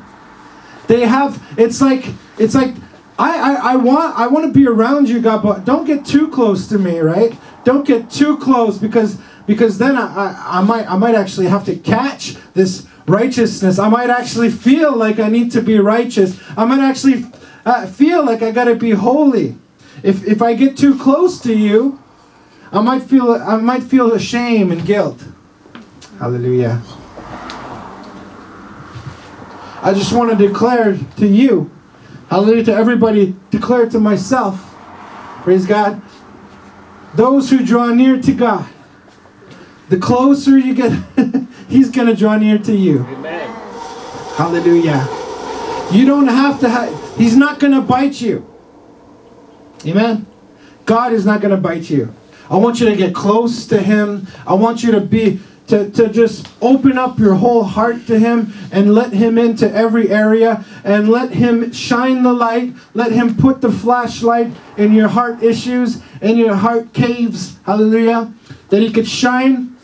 They 0.89 1.07
have 1.07 1.43
it's 1.57 1.81
like 1.81 2.07
it's 2.39 2.55
like 2.55 2.75
I, 3.19 3.55
I, 3.55 3.73
I 3.73 3.77
want 3.77 4.19
I 4.19 4.27
want 4.27 4.47
to 4.47 4.53
be 4.53 4.67
around 4.67 5.09
you, 5.09 5.21
God, 5.21 5.43
but 5.43 5.65
don't 5.65 5.85
get 5.85 6.05
too 6.05 6.29
close 6.29 6.67
to 6.69 6.79
me, 6.79 6.99
right? 6.99 7.39
Don't 7.65 7.87
get 7.87 8.11
too 8.11 8.37
close 8.39 8.79
because 8.79 9.19
because 9.47 9.79
then 9.79 9.97
I, 9.97 10.07
I, 10.07 10.59
I 10.59 10.63
might 10.63 10.91
I 10.91 10.97
might 10.97 11.15
actually 11.15 11.47
have 11.47 11.65
to 11.67 11.77
catch 11.77 12.37
this 12.55 12.87
righteousness. 13.07 13.79
I 13.79 13.89
might 13.89 14.11
actually 14.11 14.51
feel 14.51 14.97
like 14.97 15.19
I 15.19 15.29
need 15.29 15.53
to 15.53 15.63
be 15.63 15.79
righteous. 15.79 16.41
I 16.57 16.65
might 16.65 16.81
actually 16.81 17.27
uh, 17.65 17.87
feel 17.87 18.25
like 18.25 18.43
I 18.43 18.51
got 18.51 18.65
to 18.65 18.75
be 18.75 18.91
holy. 18.91 19.57
If 20.03 20.25
if 20.25 20.43
I 20.43 20.55
get 20.55 20.77
too 20.77 20.99
close 20.99 21.41
to 21.43 21.57
you, 21.57 22.01
I 22.73 22.81
might 22.81 23.03
feel 23.03 23.33
I 23.33 23.57
might 23.57 23.83
feel 23.83 24.17
shame 24.19 24.73
and 24.73 24.85
guilt. 24.85 25.23
Hallelujah. 26.19 26.83
I 29.83 29.93
just 29.93 30.13
want 30.13 30.31
to 30.31 30.37
declare 30.37 30.97
to 31.17 31.27
you, 31.27 31.69
hallelujah 32.31 32.63
to 32.67 32.73
everybody, 32.73 33.35
declare 33.51 33.89
to 33.89 33.99
myself, 33.99 34.73
praise 35.43 35.67
God, 35.67 36.01
those 37.15 37.51
who 37.51 37.65
draw 37.65 37.93
near 37.93 38.21
to 38.21 38.33
God, 38.33 38.69
the 39.89 39.99
closer 39.99 40.59
you 40.59 40.75
get, 40.75 40.93
He's 41.69 41.91
going 41.91 42.07
to 42.07 42.17
draw 42.17 42.37
near 42.37 42.59
to 42.59 42.75
you. 42.75 43.01
Amen. 43.01 43.49
Hallelujah. 44.37 45.07
You 45.91 46.07
don't 46.07 46.29
have 46.29 46.61
to 46.61 46.69
have, 46.69 47.17
He's 47.17 47.37
not 47.37 47.59
going 47.59 47.73
to 47.73 47.81
bite 47.81 48.21
you. 48.21 48.47
Amen. 49.87 50.27
God 50.85 51.13
is 51.13 51.25
not 51.27 51.41
going 51.41 51.55
to 51.55 51.61
bite 51.61 51.91
you. 51.91 52.15
I 52.51 52.57
want 52.57 52.81
you 52.81 52.89
to 52.89 52.97
get 52.97 53.15
close 53.15 53.67
to 53.67 53.81
Him. 53.81 54.27
I 54.47 54.55
want 54.55 54.83
you 54.83 54.93
to 54.93 55.01
be, 55.01 55.41
to, 55.73 55.89
to 55.91 56.11
just 56.11 56.47
open 56.61 56.99
up 56.99 57.19
your 57.19 57.35
whole 57.35 57.65
heart 57.65 58.07
to 58.07 58.19
Him 58.19 58.53
and 58.71 58.95
let 58.95 59.15
Him 59.15 59.39
into 59.39 59.73
every 59.73 60.11
area 60.11 60.67
and 60.85 61.09
let 61.09 61.31
Him 61.31 61.73
shine 61.73 62.23
the 62.23 62.33
light. 62.35 62.75
Let 62.93 63.13
Him 63.13 63.39
put 63.39 63.63
the 63.63 63.73
flashlight 63.73 64.53
in 64.77 64.93
your 64.93 65.09
heart 65.09 65.43
issues, 65.43 66.03
in 66.21 66.37
your 66.37 66.57
heart 66.57 66.93
caves. 66.93 67.57
Hallelujah. 67.65 68.35
That 68.69 68.83
He 68.83 68.93
could 68.93 69.09
shine 69.09 69.75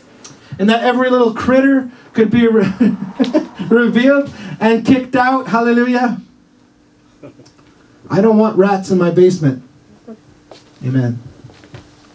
and 0.59 0.69
that 0.69 0.83
every 0.83 1.09
little 1.09 1.33
critter 1.33 1.89
could 2.13 2.29
be 2.29 2.47
re- 2.47 2.71
revealed 3.67 4.31
and 4.59 4.85
kicked 4.85 5.15
out. 5.15 5.47
Hallelujah. 5.47 6.21
I 8.11 8.21
don't 8.21 8.37
want 8.37 8.57
rats 8.57 8.91
in 8.91 8.99
my 8.99 9.09
basement. 9.09 9.63
Amen. 10.85 11.17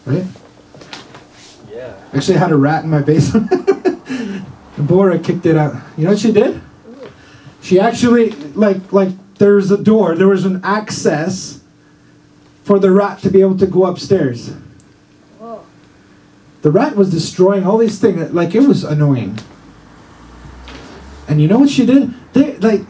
Right? 0.05 0.25
Actually, 2.15 2.37
I 2.37 2.39
had 2.39 2.51
a 2.51 2.57
rat 2.57 2.85
in 2.85 2.89
my 2.89 3.01
basement. 3.01 3.51
Bora 4.77 5.19
kicked 5.19 5.45
it 5.45 5.57
out. 5.57 5.75
You 5.97 6.05
know 6.05 6.11
what 6.11 6.19
she 6.19 6.31
did? 6.31 6.61
She 7.61 7.79
actually, 7.79 8.31
like, 8.53 8.93
like 8.93 9.09
there's 9.35 9.69
a 9.69 9.77
door. 9.77 10.15
There 10.15 10.27
was 10.27 10.45
an 10.45 10.61
access 10.63 11.61
for 12.63 12.79
the 12.79 12.91
rat 12.91 13.19
to 13.19 13.29
be 13.29 13.41
able 13.41 13.57
to 13.57 13.67
go 13.67 13.85
upstairs. 13.85 14.49
Whoa. 15.39 15.65
The 16.61 16.71
rat 16.71 16.95
was 16.95 17.11
destroying 17.11 17.65
all 17.65 17.77
these 17.77 17.99
things. 17.99 18.31
Like 18.31 18.55
it 18.55 18.61
was 18.61 18.83
annoying. 18.83 19.39
And 21.27 21.41
you 21.41 21.47
know 21.47 21.59
what 21.59 21.69
she 21.69 21.85
did? 21.85 22.13
They, 22.33 22.57
like 22.57 22.81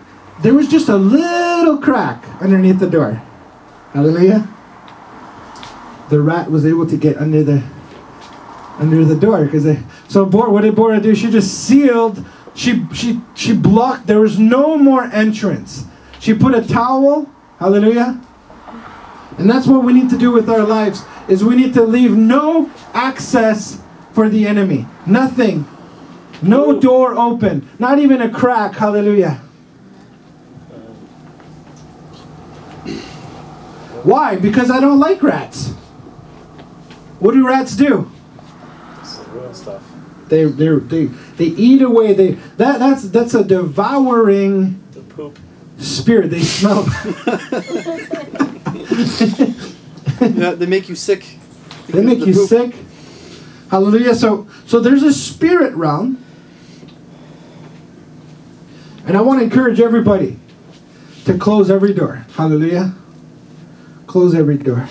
there 0.41 0.53
was 0.53 0.67
just 0.67 0.88
a 0.88 0.98
little 0.98 1.77
crack 1.77 2.24
underneath 2.41 2.79
the 2.79 2.89
door. 2.89 3.24
Hallelujah. 3.94 4.48
The 6.10 6.22
rat 6.22 6.51
was 6.51 6.65
able 6.65 6.86
to 6.88 6.98
get 6.98 7.17
under 7.17 7.44
the 7.44 7.63
under 8.77 9.03
the 9.05 9.15
door 9.15 9.46
because 9.46 9.63
they. 9.63 9.82
So 10.08 10.25
Bora, 10.25 10.51
what 10.51 10.62
did 10.62 10.75
Bora 10.75 11.00
do? 11.00 11.15
She 11.15 11.29
just 11.29 11.65
sealed. 11.65 12.24
She 12.53 12.86
she 12.94 13.22
she 13.36 13.53
blocked. 13.53 14.08
There 14.08 14.20
was 14.20 14.39
no 14.39 14.77
more 14.77 15.03
entrance. 15.05 15.86
She 16.20 16.34
put 16.34 16.53
a 16.55 16.65
towel. 16.65 17.29
Hallelujah. 17.60 18.22
And 19.38 19.50
that's 19.50 19.67
what 19.67 19.84
we 19.84 19.94
need 19.94 20.10
to 20.10 20.17
do 20.17 20.32
with 20.32 20.50
our 20.50 20.63
lives 20.63 21.03
is 21.27 21.44
we 21.44 21.55
need 21.55 21.74
to 21.74 21.84
leave 21.84 22.12
no 22.12 22.70
access 22.94 23.82
for 24.13 24.29
the 24.29 24.48
enemy. 24.48 24.86
Nothing. 25.05 25.67
No 26.41 26.79
door 26.79 27.15
open. 27.15 27.67
Not 27.79 28.00
even 28.00 28.22
a 28.22 28.29
crack. 28.29 28.75
Hallelujah. 28.75 29.41
Why? 34.03 34.36
Because 34.36 34.70
I 34.70 34.79
don't 34.79 35.00
like 35.00 35.24
rats. 35.24 35.70
What 37.20 37.34
do 37.34 37.46
rats 37.46 37.75
do? 37.75 38.12
It's 39.36 39.62
the 39.62 39.72
real 39.72 39.82
stuff. 39.82 39.84
They 40.30 40.46
they 40.46 40.80
they 40.80 41.06
they 41.38 41.46
eat 41.46 41.82
away. 41.82 42.13
They 42.13 42.32
that 42.58 42.80
that's 42.80 43.10
that's 43.10 43.34
a 43.34 43.44
devouring 43.44 44.82
The 44.92 45.01
poop. 45.01 45.38
spirit. 45.77 46.30
They 46.32 46.42
smell. 46.42 46.86
Yeah, 50.22 50.51
they 50.51 50.65
make 50.65 50.88
you 50.88 50.96
sick. 50.96 51.25
They 51.88 52.01
make 52.01 52.22
of 52.22 52.27
you 52.27 52.34
poop. 52.34 52.48
sick. 52.50 52.75
Hallelujah. 53.70 54.15
So 54.15 54.48
so 54.65 54.80
there's 54.80 55.04
a 55.04 55.13
spirit 55.13 55.75
realm. 55.75 56.24
And 59.06 59.18
I 59.18 59.22
want 59.22 59.39
to 59.39 59.44
encourage 59.44 59.80
everybody 59.80 60.39
to 61.25 61.38
close 61.38 61.70
every 61.70 61.94
door. 61.94 62.25
Hallelujah. 62.36 62.96
Close 64.08 64.34
every 64.34 64.58
door. 64.58 64.88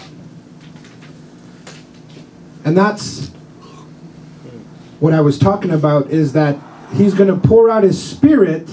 And 2.65 2.77
that's 2.77 3.31
what 5.05 5.13
I 5.13 5.21
was 5.21 5.39
talking 5.39 5.71
about 5.71 6.09
is 6.09 6.33
that 6.33 6.57
he's 6.95 7.13
going 7.13 7.29
to 7.29 7.37
pour 7.47 7.69
out 7.69 7.83
his 7.83 8.03
spirit. 8.03 8.71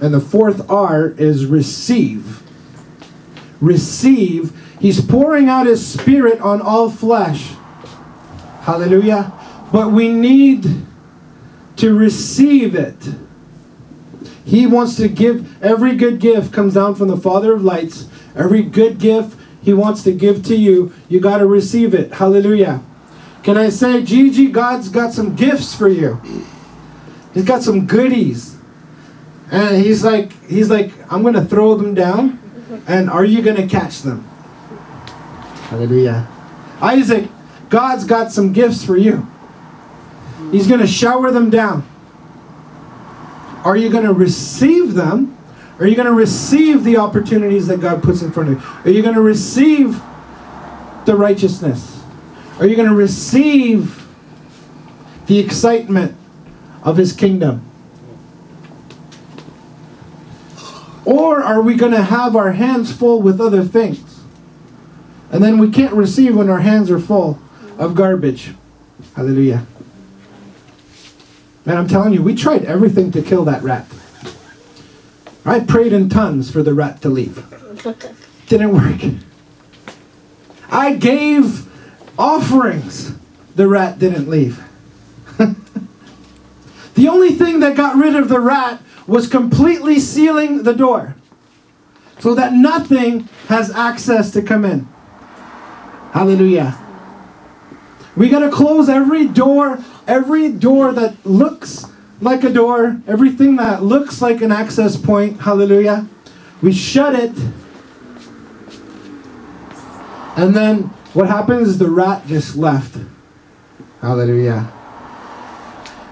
And 0.00 0.14
the 0.14 0.20
fourth 0.20 0.70
R 0.70 1.08
is 1.08 1.44
receive 1.44 2.42
receive. 3.60 4.58
He's 4.80 5.02
pouring 5.02 5.50
out 5.50 5.66
his 5.66 5.86
spirit 5.86 6.40
on 6.40 6.62
all 6.62 6.90
flesh. 6.90 7.54
Hallelujah. 8.62 9.30
But 9.70 9.92
we 9.92 10.08
need 10.08 10.66
to 11.76 11.94
receive 11.94 12.74
it. 12.74 12.96
He 14.42 14.66
wants 14.66 14.96
to 14.96 15.08
give 15.08 15.62
every 15.62 15.96
good 15.96 16.18
gift 16.18 16.50
comes 16.50 16.72
down 16.74 16.94
from 16.94 17.08
the 17.08 17.18
Father 17.18 17.52
of 17.52 17.62
lights 17.62 18.08
Every 18.34 18.62
good 18.62 18.98
gift 18.98 19.38
He 19.62 19.74
wants 19.74 20.02
to 20.04 20.12
give 20.12 20.42
to 20.46 20.56
you, 20.56 20.94
you 21.10 21.20
got 21.20 21.38
to 21.38 21.46
receive 21.46 21.92
it. 21.92 22.14
Hallelujah. 22.14 22.82
Can 23.42 23.56
I 23.56 23.70
say, 23.70 24.02
Gigi, 24.02 24.48
God's 24.48 24.88
got 24.88 25.12
some 25.12 25.34
gifts 25.34 25.74
for 25.74 25.88
you. 25.88 26.20
He's 27.34 27.44
got 27.44 27.62
some 27.62 27.86
goodies. 27.86 28.56
And 29.50 29.82
he's 29.82 30.04
like, 30.04 30.32
he's 30.46 30.70
like, 30.70 30.92
I'm 31.12 31.22
gonna 31.22 31.44
throw 31.44 31.74
them 31.74 31.92
down, 31.94 32.40
and 32.86 33.10
are 33.10 33.24
you 33.24 33.42
gonna 33.42 33.68
catch 33.68 34.00
them? 34.00 34.24
Hallelujah. 35.68 36.26
Isaac, 36.80 37.28
God's 37.68 38.04
got 38.04 38.32
some 38.32 38.52
gifts 38.52 38.84
for 38.84 38.96
you. 38.96 39.26
He's 40.50 40.66
gonna 40.66 40.86
shower 40.86 41.30
them 41.30 41.50
down. 41.50 41.86
Are 43.64 43.76
you 43.76 43.90
gonna 43.90 44.12
receive 44.12 44.94
them? 44.94 45.36
Are 45.78 45.86
you 45.86 45.96
gonna 45.96 46.12
receive 46.12 46.84
the 46.84 46.96
opportunities 46.96 47.66
that 47.66 47.80
God 47.80 48.02
puts 48.02 48.22
in 48.22 48.32
front 48.32 48.50
of 48.50 48.54
you? 48.60 48.90
Are 48.90 48.94
you 48.94 49.02
gonna 49.02 49.20
receive 49.20 50.00
the 51.04 51.16
righteousness? 51.16 52.01
Are 52.58 52.66
you 52.66 52.76
gonna 52.76 52.94
receive 52.94 54.06
the 55.26 55.38
excitement 55.38 56.16
of 56.82 56.96
His 56.96 57.12
kingdom? 57.12 57.62
Or 61.04 61.42
are 61.42 61.60
we 61.60 61.74
going 61.74 61.92
to 61.92 62.02
have 62.02 62.36
our 62.36 62.52
hands 62.52 62.92
full 62.92 63.20
with 63.20 63.40
other 63.40 63.64
things? 63.64 64.20
And 65.30 65.42
then 65.42 65.58
we 65.58 65.70
can't 65.70 65.94
receive 65.94 66.36
when 66.36 66.48
our 66.48 66.60
hands 66.60 66.90
are 66.90 67.00
full 67.00 67.40
of 67.78 67.94
garbage. 67.94 68.52
Hallelujah. 69.16 69.66
Man, 71.64 71.76
I'm 71.76 71.88
telling 71.88 72.12
you, 72.12 72.22
we 72.22 72.34
tried 72.34 72.64
everything 72.64 73.10
to 73.12 73.22
kill 73.22 73.44
that 73.44 73.62
rat. 73.62 73.86
I 75.44 75.60
prayed 75.60 75.92
in 75.92 76.08
tongues 76.08 76.50
for 76.50 76.62
the 76.62 76.74
rat 76.74 77.02
to 77.02 77.08
leave. 77.08 77.44
Didn't 78.46 78.72
work. 78.72 79.00
I 80.70 80.94
gave 80.94 81.68
offerings. 82.18 83.14
The 83.54 83.68
rat 83.68 83.98
didn't 83.98 84.28
leave. 84.28 84.62
the 86.94 87.08
only 87.08 87.32
thing 87.32 87.60
that 87.60 87.76
got 87.76 87.96
rid 87.96 88.16
of 88.16 88.28
the 88.28 88.40
rat 88.40 88.80
was 89.06 89.26
completely 89.26 89.98
sealing 89.98 90.62
the 90.62 90.72
door 90.72 91.16
so 92.18 92.34
that 92.34 92.52
nothing 92.52 93.28
has 93.48 93.70
access 93.70 94.30
to 94.30 94.42
come 94.42 94.64
in. 94.64 94.86
Hallelujah. 96.12 96.78
We 98.14 98.28
got 98.28 98.40
to 98.40 98.50
close 98.50 98.88
every 98.88 99.26
door, 99.26 99.82
every 100.06 100.52
door 100.52 100.92
that 100.92 101.24
looks 101.26 101.86
like 102.20 102.44
a 102.44 102.52
door, 102.52 103.00
everything 103.06 103.56
that 103.56 103.82
looks 103.82 104.22
like 104.22 104.42
an 104.42 104.52
access 104.52 104.96
point. 104.96 105.40
Hallelujah. 105.40 106.06
We 106.62 106.72
shut 106.72 107.14
it. 107.14 107.32
And 110.36 110.54
then 110.54 110.90
what 111.14 111.28
happens 111.28 111.68
is 111.68 111.78
the 111.78 111.90
rat 111.90 112.26
just 112.26 112.56
left. 112.56 112.96
Hallelujah. 114.00 114.72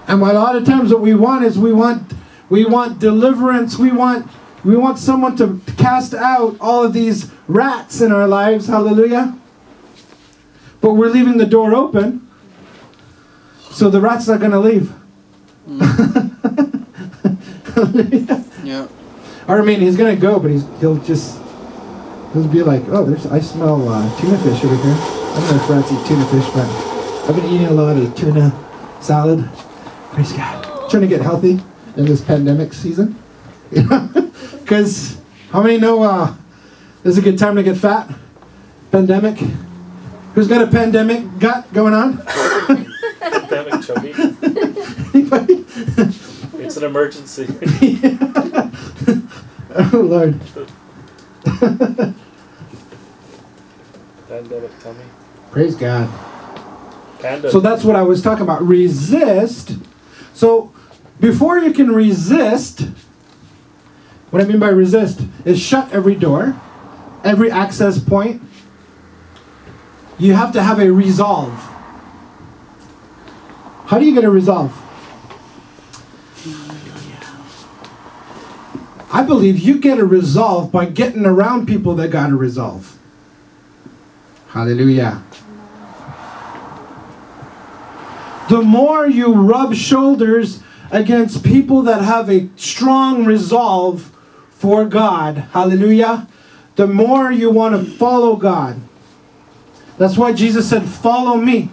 And 0.07 0.21
a 0.21 0.33
lot 0.33 0.55
of 0.55 0.65
times 0.65 0.91
what 0.91 1.01
we 1.01 1.15
want 1.15 1.45
is 1.45 1.57
we 1.57 1.73
want 1.73 2.13
we 2.49 2.65
want 2.65 2.99
deliverance. 2.99 3.77
We 3.77 3.91
want 3.91 4.29
we 4.63 4.75
want 4.75 4.99
someone 4.99 5.35
to 5.37 5.61
cast 5.77 6.13
out 6.13 6.57
all 6.59 6.83
of 6.83 6.93
these 6.93 7.31
rats 7.47 8.01
in 8.01 8.11
our 8.11 8.27
lives. 8.27 8.67
Hallelujah. 8.67 9.37
But 10.81 10.93
we're 10.93 11.09
leaving 11.09 11.37
the 11.37 11.45
door 11.45 11.73
open. 11.73 12.27
So 13.71 13.89
the 13.89 14.01
rat's 14.01 14.27
not 14.27 14.39
going 14.39 14.51
to 14.51 14.59
leave. 14.59 14.93
Mm. 15.67 16.87
Yeah. 18.63 18.87
Or 19.47 19.61
I 19.61 19.65
mean, 19.65 19.79
he's 19.79 19.97
going 19.97 20.15
to 20.15 20.21
go, 20.21 20.39
but 20.39 20.51
he's 20.51 20.65
he'll 20.79 20.97
just 20.97 21.40
he'll 22.33 22.47
be 22.47 22.63
like, 22.63 22.83
"Oh, 22.87 23.05
there's 23.05 23.25
I 23.27 23.39
smell 23.39 23.87
uh, 23.87 24.19
tuna 24.19 24.37
fish 24.39 24.63
over 24.63 24.75
here." 24.75 24.95
I 24.95 25.39
don't 25.39 25.49
know 25.49 25.63
if 25.63 25.69
rats 25.69 25.91
eat 25.91 26.05
tuna 26.07 26.25
fish, 26.25 26.45
but 26.53 26.67
I've 27.29 27.35
been 27.35 27.45
eating 27.45 27.67
a 27.67 27.71
lot 27.71 27.97
of 27.97 28.15
tuna 28.15 28.51
salad. 29.01 29.49
Praise 30.11 30.33
God. 30.33 30.89
Trying 30.89 31.03
to 31.03 31.07
get 31.07 31.21
healthy 31.21 31.59
in 31.95 32.05
this 32.05 32.21
pandemic 32.21 32.73
season. 32.73 33.17
Because 34.71 35.19
how 35.49 35.61
many 35.61 35.77
know 35.77 36.01
uh, 36.01 36.33
this 37.03 37.11
is 37.11 37.17
a 37.17 37.21
good 37.21 37.37
time 37.37 37.57
to 37.57 37.63
get 37.63 37.75
fat? 37.75 38.09
Pandemic. 38.89 39.37
Who's 40.33 40.47
got 40.47 40.61
a 40.61 40.67
pandemic 40.67 41.39
gut 41.39 41.73
going 41.73 41.93
on? 41.93 42.19
Pandemic 43.19 43.81
chubby. 43.85 44.13
Anybody? 45.13 45.65
It's 46.63 46.77
an 46.77 46.85
emergency. 46.85 47.47
oh 49.75 49.91
Lord. 49.93 50.39
Praise 55.51 55.75
God. 55.75 56.09
Panda. 57.19 57.51
So 57.51 57.59
that's 57.59 57.83
what 57.83 57.95
I 57.95 58.01
was 58.03 58.21
talking 58.21 58.43
about. 58.43 58.61
Resist. 58.65 59.77
So 60.33 60.73
before 61.19 61.59
you 61.59 61.73
can 61.73 61.91
resist, 61.91 62.81
what 64.29 64.41
I 64.41 64.45
mean 64.45 64.59
by 64.59 64.69
resist 64.69 65.21
is 65.45 65.59
shut 65.59 65.91
every 65.91 66.15
door, 66.15 66.59
every 67.23 67.51
access 67.51 67.99
point. 67.99 68.41
You 70.17 70.33
have 70.33 70.53
to 70.53 70.63
have 70.63 70.79
a 70.79 70.91
resolve. 70.91 71.53
How 73.85 73.99
do 73.99 74.05
you 74.05 74.13
get 74.13 74.23
a 74.23 74.29
resolve? 74.29 74.71
I 79.13 79.23
believe 79.23 79.59
you 79.59 79.79
get 79.79 79.99
a 79.99 80.05
resolve 80.05 80.71
by 80.71 80.85
getting 80.85 81.25
around 81.25 81.67
people 81.67 81.95
that 81.95 82.09
got 82.09 82.31
a 82.31 82.35
resolve. 82.35 82.97
Hallelujah. 84.49 85.23
the 88.51 88.61
more 88.61 89.07
you 89.07 89.33
rub 89.33 89.73
shoulders 89.73 90.61
against 90.91 91.41
people 91.41 91.83
that 91.83 92.01
have 92.01 92.29
a 92.29 92.49
strong 92.57 93.23
resolve 93.23 94.11
for 94.49 94.85
God, 94.85 95.37
hallelujah, 95.53 96.27
the 96.75 96.85
more 96.85 97.31
you 97.31 97.49
want 97.49 97.73
to 97.75 97.89
follow 97.89 98.35
God. 98.35 98.77
That's 99.97 100.17
why 100.17 100.33
Jesus 100.33 100.69
said, 100.69 100.83
Follow 100.83 101.37
me, 101.37 101.69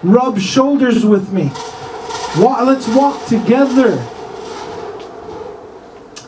rub 0.00 0.38
shoulders 0.38 1.04
with 1.04 1.32
me. 1.32 1.50
Let's 2.36 2.86
walk 2.86 3.26
together. 3.26 3.96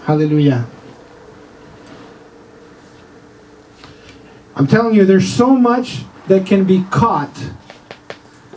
Hallelujah. 0.09 0.67
I'm 4.57 4.67
telling 4.67 4.95
you, 4.95 5.05
there's 5.05 5.31
so 5.31 5.55
much 5.55 6.05
that 6.29 6.47
can 6.47 6.65
be 6.65 6.87
caught 6.91 7.51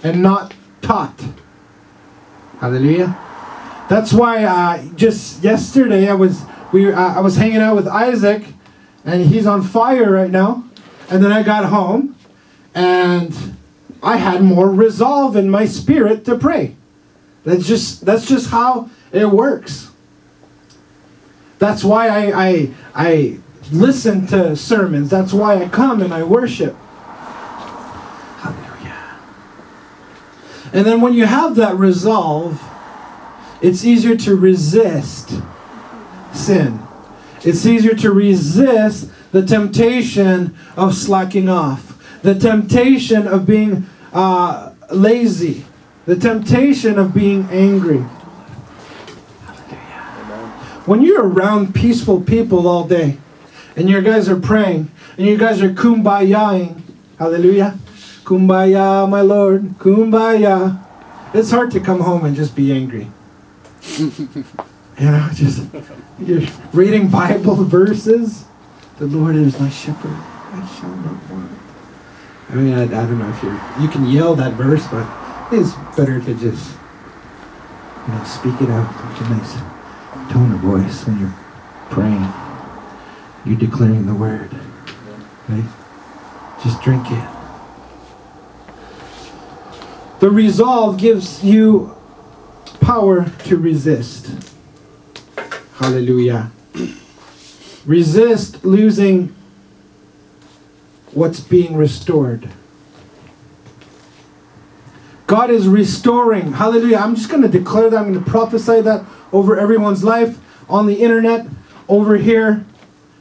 and 0.01 0.23
not 0.23 0.53
taught. 0.81 1.21
Hallelujah. 2.61 3.19
That's 3.89 4.13
why 4.13 4.45
uh, 4.45 4.81
just 4.95 5.43
yesterday 5.43 6.07
I 6.07 6.13
was 6.13 6.41
we 6.71 6.89
uh, 6.89 6.97
I 6.97 7.19
was 7.19 7.35
hanging 7.35 7.57
out 7.57 7.75
with 7.75 7.85
Isaac, 7.85 8.45
and 9.03 9.25
he's 9.25 9.45
on 9.45 9.61
fire 9.61 10.09
right 10.09 10.31
now. 10.31 10.63
And 11.09 11.21
then 11.21 11.33
I 11.33 11.43
got 11.43 11.65
home, 11.65 12.15
and 12.73 13.57
I 14.01 14.15
had 14.15 14.41
more 14.41 14.71
resolve 14.71 15.35
in 15.35 15.49
my 15.49 15.65
spirit 15.65 16.23
to 16.23 16.37
pray. 16.37 16.77
That's 17.43 17.67
just 17.67 18.05
that's 18.05 18.25
just 18.25 18.51
how 18.51 18.89
it 19.11 19.25
works. 19.25 19.90
That's 21.61 21.83
why 21.83 22.07
I 22.07 22.47
I, 22.47 22.69
I 22.95 23.39
listen 23.71 24.25
to 24.27 24.55
sermons. 24.55 25.11
That's 25.11 25.31
why 25.31 25.61
I 25.61 25.69
come 25.69 26.01
and 26.01 26.11
I 26.11 26.23
worship. 26.23 26.75
Hallelujah. 28.39 29.19
And 30.73 30.87
then 30.87 31.01
when 31.01 31.13
you 31.13 31.27
have 31.27 31.55
that 31.57 31.75
resolve, 31.75 32.59
it's 33.61 33.85
easier 33.85 34.15
to 34.17 34.35
resist 34.35 35.39
sin. 36.33 36.79
It's 37.43 37.63
easier 37.63 37.93
to 37.93 38.11
resist 38.11 39.11
the 39.31 39.45
temptation 39.45 40.55
of 40.75 40.95
slacking 40.95 41.47
off, 41.47 42.19
the 42.23 42.33
temptation 42.33 43.27
of 43.27 43.45
being 43.45 43.85
uh, 44.13 44.73
lazy, 44.91 45.65
the 46.07 46.15
temptation 46.15 46.97
of 46.97 47.13
being 47.13 47.47
angry. 47.51 48.03
When 50.85 51.01
you're 51.01 51.27
around 51.27 51.75
peaceful 51.75 52.21
people 52.21 52.67
all 52.67 52.85
day, 52.85 53.17
and 53.75 53.89
you 53.89 54.01
guys 54.01 54.27
are 54.27 54.39
praying, 54.39 54.91
and 55.17 55.27
you 55.27 55.37
guys 55.37 55.61
are 55.61 55.69
kumbayaing, 55.69 56.81
hallelujah, 57.19 57.77
kumbaya, 58.23 59.07
my 59.09 59.21
Lord, 59.21 59.77
kumbaya. 59.77 60.83
It's 61.33 61.51
hard 61.51 61.71
to 61.71 61.79
come 61.79 62.01
home 62.01 62.25
and 62.25 62.35
just 62.35 62.55
be 62.55 62.71
angry. 62.71 63.09
you 63.97 64.45
know, 64.99 65.29
just 65.33 65.67
you're 66.19 66.41
reading 66.73 67.09
Bible 67.09 67.63
verses. 67.63 68.45
The 68.97 69.05
Lord 69.05 69.35
is 69.35 69.59
my 69.59 69.69
shepherd; 69.69 70.11
I 70.11 70.67
shall 70.79 70.89
not 70.89 71.29
want. 71.29 71.51
I 72.49 72.55
mean, 72.55 72.73
I, 72.73 72.83
I 72.83 72.87
don't 72.87 73.19
know 73.19 73.29
if 73.29 73.41
you're 73.43 73.59
you 73.79 73.87
can 73.87 74.07
yell 74.07 74.35
that 74.35 74.53
verse, 74.53 74.85
but 74.87 75.07
it's 75.51 75.73
better 75.95 76.19
to 76.19 76.33
just 76.33 76.75
you 78.07 78.13
know 78.13 78.23
speak 78.23 78.59
it 78.61 78.69
out 78.69 78.89
a 79.21 79.29
nice 79.29 79.80
tone 80.31 80.51
of 80.51 80.59
voice 80.59 81.05
when 81.05 81.19
you're 81.19 81.35
praying. 81.89 82.31
You're 83.45 83.57
declaring 83.57 84.05
the 84.05 84.13
word. 84.13 84.49
Right? 85.47 85.65
Just 86.63 86.81
drink 86.81 87.05
it. 87.09 87.29
The 90.19 90.29
resolve 90.29 90.97
gives 90.97 91.43
you 91.43 91.95
power 92.79 93.29
to 93.45 93.57
resist. 93.57 94.31
Hallelujah. 95.75 96.51
Resist 97.85 98.63
losing 98.63 99.35
what's 101.13 101.39
being 101.39 101.75
restored. 101.75 102.49
God 105.25 105.49
is 105.49 105.67
restoring. 105.67 106.53
Hallelujah. 106.53 106.97
I'm 106.97 107.15
just 107.15 107.29
going 107.29 107.41
to 107.41 107.47
declare 107.47 107.89
that. 107.89 107.97
I'm 107.97 108.11
going 108.11 108.23
to 108.23 108.29
prophesy 108.29 108.81
that 108.81 109.05
over 109.31 109.59
everyone's 109.59 110.03
life 110.03 110.39
on 110.69 110.87
the 110.87 111.01
internet, 111.01 111.47
over 111.87 112.17
here 112.17 112.65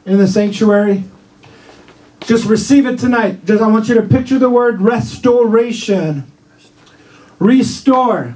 in 0.05 0.17
the 0.17 0.27
sanctuary. 0.27 1.03
Just 2.21 2.45
receive 2.45 2.85
it 2.85 2.99
tonight. 2.99 3.45
Just 3.45 3.61
I 3.61 3.67
want 3.67 3.87
you 3.89 3.95
to 3.95 4.03
picture 4.03 4.39
the 4.39 4.49
word 4.49 4.81
restoration. 4.81 6.31
Restore. 7.39 8.35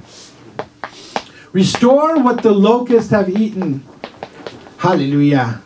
Restore 1.52 2.20
what 2.20 2.42
the 2.42 2.52
locusts 2.52 3.10
have 3.10 3.28
eaten. 3.28 3.84
Hallelujah. 4.78 5.62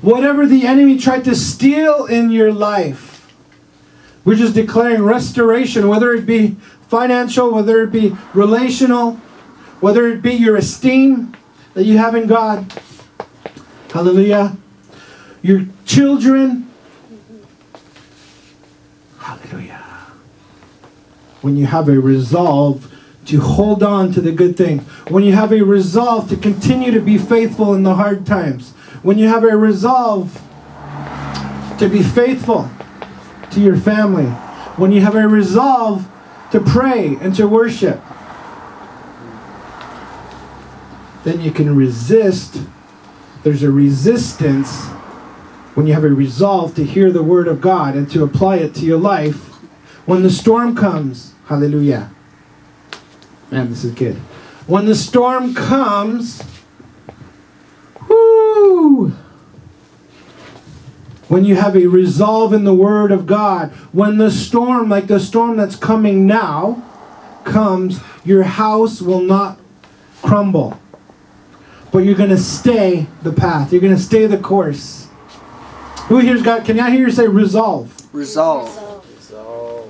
Whatever 0.00 0.46
the 0.46 0.66
enemy 0.66 0.98
tried 0.98 1.24
to 1.24 1.34
steal 1.34 2.04
in 2.06 2.30
your 2.30 2.52
life, 2.52 3.32
we're 4.24 4.36
just 4.36 4.54
declaring 4.54 5.02
restoration, 5.02 5.88
whether 5.88 6.12
it 6.12 6.26
be 6.26 6.56
financial, 6.88 7.50
whether 7.50 7.82
it 7.82 7.90
be 7.90 8.16
relational, 8.32 9.14
whether 9.80 10.06
it 10.08 10.22
be 10.22 10.34
your 10.34 10.56
esteem 10.56 11.34
that 11.74 11.84
you 11.84 11.98
have 11.98 12.14
in 12.14 12.26
God. 12.26 12.72
Hallelujah. 13.90 14.56
Your 15.42 15.66
children. 15.84 16.70
Hallelujah. 19.18 19.84
When 21.42 21.56
you 21.56 21.66
have 21.66 21.88
a 21.88 22.00
resolve 22.00 22.90
to 23.26 23.40
hold 23.40 23.82
on 23.82 24.12
to 24.12 24.20
the 24.20 24.32
good 24.32 24.56
thing, 24.56 24.80
when 25.08 25.24
you 25.24 25.32
have 25.32 25.52
a 25.52 25.62
resolve 25.62 26.28
to 26.30 26.36
continue 26.36 26.90
to 26.90 27.00
be 27.00 27.18
faithful 27.18 27.74
in 27.74 27.82
the 27.82 27.94
hard 27.94 28.26
times, 28.26 28.72
when 29.02 29.18
you 29.18 29.28
have 29.28 29.44
a 29.44 29.56
resolve 29.56 30.40
to 31.78 31.88
be 31.88 32.02
faithful 32.02 32.70
to 33.50 33.60
your 33.60 33.76
family, 33.76 34.26
when 34.76 34.92
you 34.92 35.00
have 35.00 35.14
a 35.14 35.28
resolve 35.28 36.06
to 36.52 36.60
pray 36.60 37.16
and 37.20 37.34
to 37.34 37.46
worship, 37.46 38.00
then 41.24 41.40
you 41.40 41.50
can 41.50 41.74
resist. 41.74 42.62
There's 43.42 43.62
a 43.62 43.70
resistance 43.70 44.86
when 45.74 45.86
you 45.86 45.94
have 45.94 46.04
a 46.04 46.08
resolve 46.08 46.74
to 46.76 46.84
hear 46.84 47.10
the 47.10 47.22
word 47.22 47.48
of 47.48 47.60
God 47.60 47.96
and 47.96 48.10
to 48.12 48.22
apply 48.22 48.56
it 48.56 48.74
to 48.76 48.84
your 48.84 48.98
life. 48.98 49.50
When 50.06 50.22
the 50.22 50.30
storm 50.30 50.76
comes, 50.76 51.34
hallelujah. 51.46 52.10
Man, 53.50 53.70
this 53.70 53.84
is 53.84 53.92
good. 53.92 54.16
When 54.66 54.86
the 54.86 54.94
storm 54.94 55.54
comes, 55.54 56.42
whoo! 58.08 59.14
When 61.28 61.44
you 61.44 61.56
have 61.56 61.76
a 61.76 61.86
resolve 61.86 62.52
in 62.52 62.64
the 62.64 62.74
Word 62.74 63.10
of 63.10 63.26
God, 63.26 63.72
when 63.92 64.18
the 64.18 64.30
storm, 64.30 64.88
like 64.88 65.06
the 65.06 65.18
storm 65.18 65.56
that's 65.56 65.76
coming 65.76 66.26
now, 66.26 66.82
comes, 67.44 68.00
your 68.24 68.42
house 68.42 69.02
will 69.02 69.20
not 69.20 69.58
crumble. 70.22 70.78
But 71.94 72.04
you're 72.04 72.16
going 72.16 72.30
to 72.30 72.36
stay 72.36 73.06
the 73.22 73.32
path. 73.32 73.70
You're 73.70 73.80
going 73.80 73.94
to 73.94 74.02
stay 74.02 74.26
the 74.26 74.36
course. 74.36 75.06
Who 76.08 76.18
here's 76.18 76.42
got, 76.42 76.64
can 76.64 76.80
I 76.80 76.90
hear 76.90 77.06
you 77.06 77.12
say 77.12 77.28
resolve? 77.28 78.12
Resolve. 78.12 79.06
So, 79.20 79.88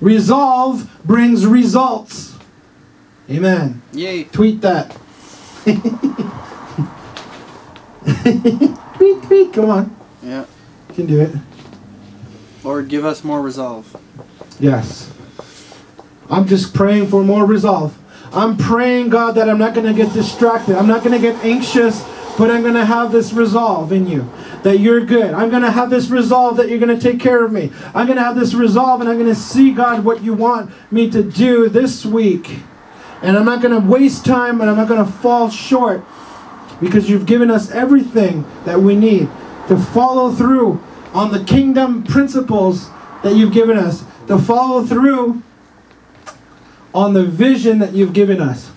Resolve 0.00 0.90
brings 1.04 1.46
results. 1.46 2.34
Amen. 3.30 3.80
Yay. 3.92 4.24
Tweet 4.24 4.60
that. 4.62 4.90
tweet, 8.96 9.22
tweet, 9.22 9.52
come 9.52 9.70
on. 9.70 9.96
Yeah. 10.24 10.46
You 10.88 10.94
can 10.96 11.06
do 11.06 11.20
it. 11.20 11.30
Lord, 12.64 12.88
give 12.88 13.04
us 13.04 13.22
more 13.22 13.40
resolve. 13.40 13.96
Yes. 14.58 15.12
I'm 16.28 16.48
just 16.48 16.74
praying 16.74 17.06
for 17.06 17.22
more 17.22 17.46
resolve. 17.46 17.96
I'm 18.32 18.56
praying, 18.56 19.10
God, 19.10 19.32
that 19.32 19.48
I'm 19.48 19.58
not 19.58 19.74
going 19.74 19.86
to 19.86 19.94
get 19.94 20.12
distracted. 20.12 20.76
I'm 20.76 20.86
not 20.86 21.04
going 21.04 21.20
to 21.20 21.20
get 21.20 21.42
anxious, 21.44 22.02
but 22.36 22.50
I'm 22.50 22.62
going 22.62 22.74
to 22.74 22.84
have 22.84 23.12
this 23.12 23.32
resolve 23.32 23.92
in 23.92 24.06
you 24.06 24.30
that 24.62 24.80
you're 24.80 25.04
good. 25.04 25.32
I'm 25.32 25.48
going 25.48 25.62
to 25.62 25.70
have 25.70 25.90
this 25.90 26.08
resolve 26.08 26.56
that 26.56 26.68
you're 26.68 26.78
going 26.78 26.98
to 26.98 27.00
take 27.00 27.20
care 27.20 27.44
of 27.44 27.52
me. 27.52 27.72
I'm 27.94 28.06
going 28.06 28.18
to 28.18 28.24
have 28.24 28.36
this 28.36 28.52
resolve 28.52 29.00
and 29.00 29.08
I'm 29.08 29.16
going 29.16 29.32
to 29.32 29.40
see, 29.40 29.72
God, 29.72 30.04
what 30.04 30.22
you 30.22 30.34
want 30.34 30.72
me 30.90 31.10
to 31.10 31.22
do 31.22 31.68
this 31.68 32.04
week. 32.04 32.58
And 33.22 33.38
I'm 33.38 33.44
not 33.44 33.62
going 33.62 33.80
to 33.80 33.88
waste 33.88 34.24
time 34.24 34.60
and 34.60 34.68
I'm 34.68 34.76
not 34.76 34.88
going 34.88 35.04
to 35.04 35.10
fall 35.10 35.50
short 35.50 36.04
because 36.80 37.08
you've 37.08 37.26
given 37.26 37.50
us 37.50 37.70
everything 37.70 38.44
that 38.64 38.80
we 38.80 38.96
need 38.96 39.28
to 39.68 39.78
follow 39.78 40.30
through 40.32 40.82
on 41.14 41.32
the 41.32 41.42
kingdom 41.44 42.04
principles 42.04 42.90
that 43.22 43.34
you've 43.34 43.52
given 43.52 43.76
us, 43.76 44.04
to 44.26 44.38
follow 44.38 44.84
through 44.84 45.42
on 46.96 47.12
the 47.12 47.24
vision 47.24 47.78
that 47.80 47.92
you've 47.92 48.14
given 48.14 48.40
us. 48.40 48.70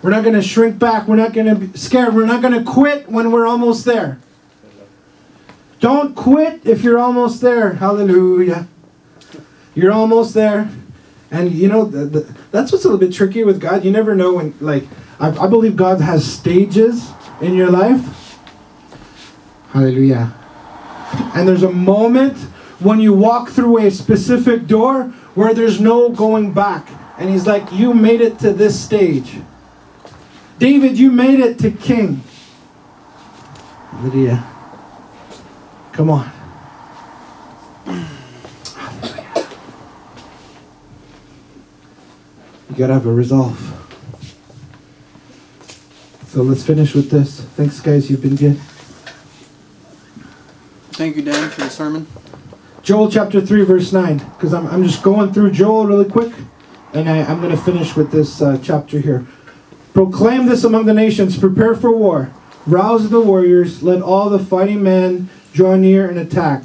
We're 0.00 0.10
not 0.10 0.22
going 0.24 0.34
to 0.34 0.42
shrink 0.42 0.78
back. 0.78 1.06
We're 1.06 1.16
not 1.16 1.34
going 1.34 1.46
to 1.46 1.54
be 1.54 1.78
scared. 1.78 2.14
We're 2.14 2.24
not 2.24 2.40
going 2.40 2.54
to 2.54 2.68
quit 2.68 3.10
when 3.10 3.30
we're 3.30 3.46
almost 3.46 3.84
there. 3.84 4.18
Don't 5.78 6.16
quit 6.16 6.66
if 6.66 6.82
you're 6.82 6.98
almost 6.98 7.42
there. 7.42 7.74
Hallelujah. 7.74 8.68
You're 9.74 9.92
almost 9.92 10.32
there. 10.32 10.70
And 11.30 11.52
you 11.52 11.68
know, 11.68 11.84
the, 11.84 12.06
the, 12.06 12.34
that's 12.50 12.72
what's 12.72 12.84
a 12.84 12.88
little 12.88 12.98
bit 12.98 13.12
tricky 13.12 13.44
with 13.44 13.60
God. 13.60 13.84
You 13.84 13.90
never 13.90 14.14
know 14.14 14.34
when, 14.34 14.54
like, 14.60 14.84
I, 15.20 15.28
I 15.30 15.46
believe 15.46 15.76
God 15.76 16.00
has 16.00 16.24
stages 16.24 17.10
in 17.42 17.54
your 17.54 17.70
life. 17.70 18.38
Hallelujah. 19.68 20.34
And 21.34 21.46
there's 21.46 21.62
a 21.62 21.72
moment 21.72 22.38
when 22.80 22.98
you 22.98 23.12
walk 23.12 23.50
through 23.50 23.78
a 23.78 23.90
specific 23.90 24.66
door 24.66 25.04
where 25.34 25.52
there's 25.52 25.80
no 25.80 26.08
going 26.08 26.52
back. 26.52 26.88
And 27.18 27.30
He's 27.30 27.46
like, 27.46 27.72
You 27.72 27.94
made 27.94 28.20
it 28.20 28.38
to 28.40 28.52
this 28.52 28.78
stage. 28.78 29.40
David, 30.58 30.98
you 30.98 31.10
made 31.10 31.40
it 31.40 31.58
to 31.60 31.70
king. 31.70 32.22
Lydia, 34.00 34.44
come 35.92 36.10
on. 36.10 36.30
You 42.72 42.78
gotta 42.78 42.94
have 42.94 43.06
a 43.06 43.12
resolve. 43.12 43.58
So 46.28 46.42
let's 46.42 46.64
finish 46.64 46.94
with 46.94 47.10
this. 47.10 47.42
Thanks, 47.42 47.80
guys. 47.80 48.10
You've 48.10 48.22
been 48.22 48.36
good. 48.36 48.56
Thank 50.92 51.16
you, 51.16 51.22
Dan, 51.22 51.50
for 51.50 51.60
the 51.60 51.68
sermon. 51.68 52.06
Joel 52.82 53.10
chapter 53.10 53.40
3, 53.40 53.64
verse 53.64 53.92
9. 53.92 54.18
Because 54.18 54.54
I'm, 54.54 54.66
I'm 54.68 54.82
just 54.84 55.02
going 55.02 55.34
through 55.34 55.50
Joel 55.50 55.84
really 55.86 56.08
quick. 56.08 56.32
And 56.92 57.08
I, 57.08 57.22
I'm 57.24 57.40
going 57.40 57.54
to 57.54 57.62
finish 57.62 57.96
with 57.96 58.10
this 58.10 58.42
uh, 58.42 58.58
chapter 58.62 58.98
here. 58.98 59.26
Proclaim 59.94 60.46
this 60.46 60.64
among 60.64 60.86
the 60.86 60.94
nations. 60.94 61.38
Prepare 61.38 61.74
for 61.74 61.94
war. 61.94 62.32
Rouse 62.66 63.10
the 63.10 63.20
warriors. 63.20 63.82
Let 63.82 64.02
all 64.02 64.30
the 64.30 64.38
fighting 64.38 64.82
men 64.82 65.28
draw 65.52 65.76
near 65.76 66.08
and 66.08 66.18
attack. 66.18 66.64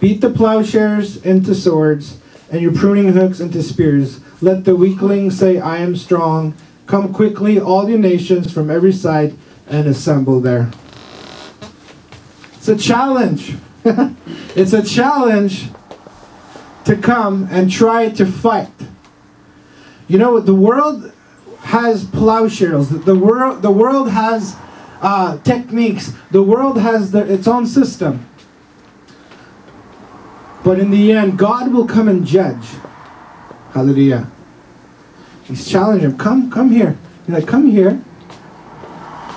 Beat 0.00 0.20
the 0.20 0.30
plowshares 0.30 1.16
into 1.24 1.54
swords, 1.54 2.18
and 2.50 2.60
your 2.60 2.72
pruning 2.72 3.12
hooks 3.12 3.40
into 3.40 3.62
spears. 3.62 4.20
Let 4.40 4.64
the 4.64 4.74
weakling 4.74 5.30
say, 5.30 5.60
I 5.60 5.78
am 5.78 5.94
strong. 5.96 6.54
Come 6.86 7.12
quickly, 7.12 7.60
all 7.60 7.86
the 7.86 7.96
nations 7.96 8.52
from 8.52 8.70
every 8.70 8.92
side, 8.92 9.36
and 9.68 9.86
assemble 9.86 10.40
there. 10.40 10.70
It's 12.54 12.68
a 12.68 12.76
challenge. 12.76 13.56
it's 13.84 14.72
a 14.72 14.82
challenge 14.82 15.68
to 16.84 16.96
come 16.96 17.48
and 17.50 17.70
try 17.70 18.08
to 18.10 18.26
fight. 18.26 18.70
You 20.12 20.18
know, 20.18 20.40
the 20.40 20.54
world 20.54 21.10
has 21.60 22.04
plowshares. 22.04 22.90
The, 22.90 23.14
world, 23.14 23.62
the 23.62 23.70
world 23.70 24.10
has 24.10 24.54
uh, 25.00 25.38
techniques. 25.38 26.12
The 26.30 26.42
world 26.42 26.78
has 26.78 27.12
the, 27.12 27.32
its 27.32 27.48
own 27.48 27.64
system. 27.66 28.28
But 30.62 30.78
in 30.78 30.90
the 30.90 31.12
end, 31.12 31.38
God 31.38 31.72
will 31.72 31.86
come 31.86 32.08
and 32.08 32.26
judge. 32.26 32.62
Hallelujah. 33.72 34.30
He's 35.44 35.66
challenging 35.66 36.10
him. 36.10 36.18
Come, 36.18 36.50
come 36.50 36.70
here. 36.70 36.98
He's 37.24 37.34
like, 37.34 37.46
come 37.46 37.70
here. 37.70 38.04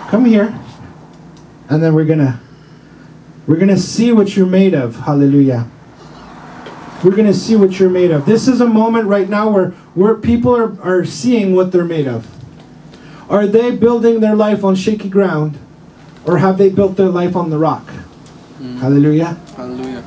Come 0.10 0.26
here. 0.26 0.60
And 1.70 1.82
then 1.82 1.94
we're 1.94 2.04
gonna 2.04 2.42
we're 3.48 3.60
gonna 3.60 3.78
see 3.78 4.12
what 4.12 4.36
you're 4.36 4.46
made 4.46 4.74
of. 4.74 4.98
Hallelujah. 4.98 5.70
We're 7.06 7.16
going 7.16 7.28
to 7.28 7.36
see 7.36 7.56
what 7.56 7.80
you're 7.80 7.88
made 7.88 8.10
of. 8.10 8.26
This 8.26 8.48
is 8.48 8.62
a 8.62 8.66
moment 8.66 9.06
right 9.06 9.30
now 9.30 9.48
where, 9.48 9.70
where 9.94 10.16
people 10.16 10.58
are, 10.58 10.82
are 10.82 11.06
seeing 11.06 11.54
what 11.54 11.72
they're 11.72 11.86
made 11.86 12.08
of. 12.08 12.28
Are 13.30 13.46
they 13.46 13.76
building 13.76 14.22
their 14.22 14.36
life 14.36 14.64
on 14.64 14.74
shaky 14.76 15.08
ground? 15.08 15.60
Or 16.26 16.40
have 16.40 16.58
they 16.58 16.70
built 16.70 16.98
their 16.98 17.10
life 17.10 17.36
on 17.36 17.52
the 17.52 17.60
rock? 17.60 17.86
Mm. 18.58 18.80
Hallelujah. 18.80 19.38
Hallelujah. 19.56 20.04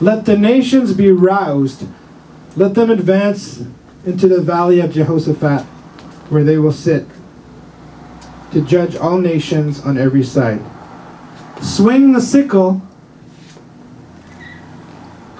Let 0.00 0.24
the 0.24 0.36
nations 0.36 0.92
be 0.92 1.12
roused. 1.12 1.86
Let 2.56 2.74
them 2.74 2.90
advance 2.90 3.62
into 4.04 4.26
the 4.26 4.40
valley 4.40 4.80
of 4.80 4.92
Jehoshaphat, 4.92 5.62
where 6.30 6.42
they 6.42 6.58
will 6.58 6.72
sit 6.72 7.06
to 8.50 8.60
judge 8.60 8.96
all 8.96 9.18
nations 9.18 9.80
on 9.82 9.98
every 9.98 10.24
side. 10.24 10.60
Swing 11.62 12.12
the 12.12 12.20
sickle 12.20 12.82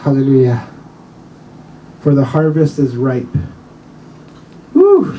Hallelujah. 0.05 0.69
For 2.01 2.15
the 2.15 2.27
harvest 2.27 2.79
is 2.79 2.95
ripe. 2.95 3.27
Woo! 4.75 5.19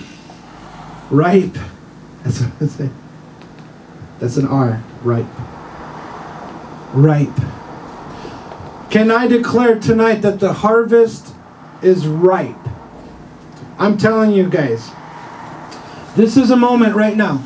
Ripe. 1.09 1.57
That's 2.21 2.41
what 2.41 2.51
I 2.61 2.67
say. 2.67 2.89
That's 4.19 4.37
an 4.37 4.45
R. 4.45 4.83
Ripe. 5.01 5.25
Ripe. 6.93 7.35
Can 8.91 9.09
I 9.09 9.25
declare 9.25 9.79
tonight 9.79 10.21
that 10.21 10.39
the 10.39 10.53
harvest 10.53 11.33
is 11.81 12.05
ripe? 12.05 12.55
I'm 13.79 13.97
telling 13.97 14.33
you 14.33 14.47
guys, 14.47 14.91
this 16.15 16.37
is 16.37 16.51
a 16.51 16.55
moment 16.55 16.95
right 16.95 17.17
now 17.17 17.37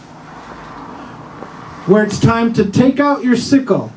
where 1.85 2.03
it's 2.03 2.19
time 2.19 2.51
to 2.55 2.69
take 2.69 2.99
out 2.99 3.23
your 3.23 3.37
sickle 3.37 3.93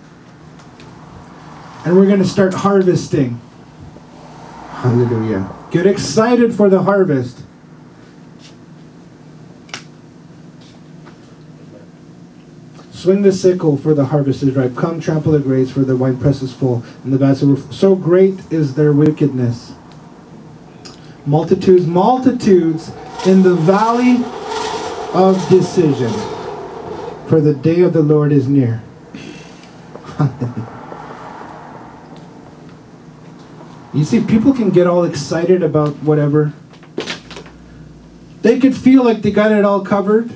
and 1.84 1.96
we're 1.96 2.06
going 2.06 2.20
to 2.20 2.24
start 2.24 2.54
harvesting. 2.54 3.40
Hallelujah. 4.70 5.52
Get 5.70 5.86
excited 5.86 6.54
for 6.54 6.68
the 6.68 6.82
harvest. 6.82 7.42
Swing 12.92 13.22
the 13.22 13.32
sickle, 13.32 13.76
for 13.76 13.94
the 13.94 14.06
harvest 14.06 14.44
is 14.44 14.54
ripe. 14.54 14.76
Come, 14.76 15.00
trample 15.00 15.32
the 15.32 15.40
grapes, 15.40 15.72
for 15.72 15.80
the 15.80 15.96
winepress 15.96 16.40
is 16.40 16.52
full, 16.52 16.84
and 17.02 17.12
the 17.12 17.18
vats 17.18 17.42
are 17.42 17.56
so 17.72 17.96
great 17.96 18.52
is 18.52 18.74
their 18.74 18.92
wickedness. 18.92 19.72
Multitudes, 21.26 21.86
multitudes 21.86 22.92
in 23.26 23.42
the 23.42 23.56
valley 23.56 24.24
of 25.14 25.48
decision, 25.48 26.12
for 27.28 27.40
the 27.40 27.54
day 27.54 27.80
of 27.80 27.92
the 27.92 28.02
Lord 28.02 28.30
is 28.30 28.46
near. 28.46 28.82
you 33.94 34.04
see, 34.04 34.24
people 34.24 34.54
can 34.54 34.70
get 34.70 34.86
all 34.86 35.04
excited 35.04 35.62
about 35.62 35.94
whatever. 35.96 36.52
They 38.40 38.58
could 38.58 38.76
feel 38.76 39.04
like 39.04 39.22
they 39.22 39.30
got 39.30 39.52
it 39.52 39.64
all 39.64 39.84
covered. 39.84 40.30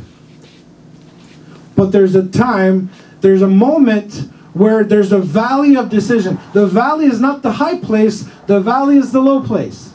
But 1.74 1.92
there's 1.92 2.14
a 2.14 2.26
time, 2.26 2.90
there's 3.20 3.42
a 3.42 3.48
moment 3.48 4.30
where 4.52 4.84
there's 4.84 5.12
a 5.12 5.18
valley 5.18 5.76
of 5.76 5.90
decision. 5.90 6.38
The 6.52 6.66
valley 6.66 7.06
is 7.06 7.20
not 7.20 7.42
the 7.42 7.52
high 7.52 7.78
place, 7.78 8.28
the 8.46 8.60
valley 8.60 8.96
is 8.96 9.12
the 9.12 9.20
low 9.20 9.42
place. 9.42 9.94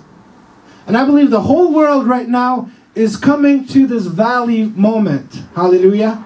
And 0.87 0.97
I 0.97 1.05
believe 1.05 1.29
the 1.29 1.41
whole 1.41 1.73
world 1.73 2.07
right 2.07 2.27
now 2.27 2.69
is 2.93 3.15
coming 3.15 3.65
to 3.67 3.87
this 3.87 4.05
valley 4.05 4.65
moment. 4.65 5.43
Hallelujah. 5.55 6.25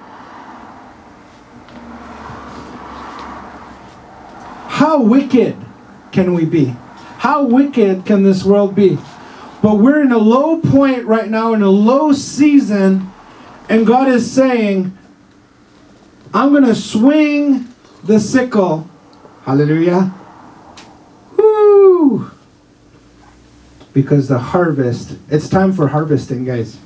How 4.67 5.01
wicked 5.01 5.55
can 6.11 6.33
we 6.33 6.45
be? 6.45 6.75
How 7.17 7.43
wicked 7.43 8.05
can 8.05 8.23
this 8.23 8.43
world 8.43 8.75
be? 8.75 8.97
But 9.61 9.75
we're 9.75 10.01
in 10.01 10.11
a 10.11 10.17
low 10.17 10.59
point 10.59 11.05
right 11.05 11.29
now, 11.29 11.53
in 11.53 11.61
a 11.61 11.69
low 11.69 12.13
season, 12.13 13.11
and 13.67 13.87
God 13.87 14.07
is 14.07 14.31
saying, 14.31 14.95
I'm 16.33 16.51
going 16.51 16.65
to 16.65 16.75
swing 16.75 17.73
the 18.03 18.19
sickle. 18.19 18.89
Hallelujah. 19.43 20.13
Woo! 21.37 22.31
Because 23.93 24.27
the 24.27 24.37
harvest, 24.37 25.17
it's 25.29 25.49
time 25.49 25.73
for 25.73 25.87
harvesting, 25.87 26.45
guys. 26.45 26.77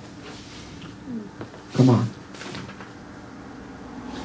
Come 1.74 1.90
on. 1.90 2.10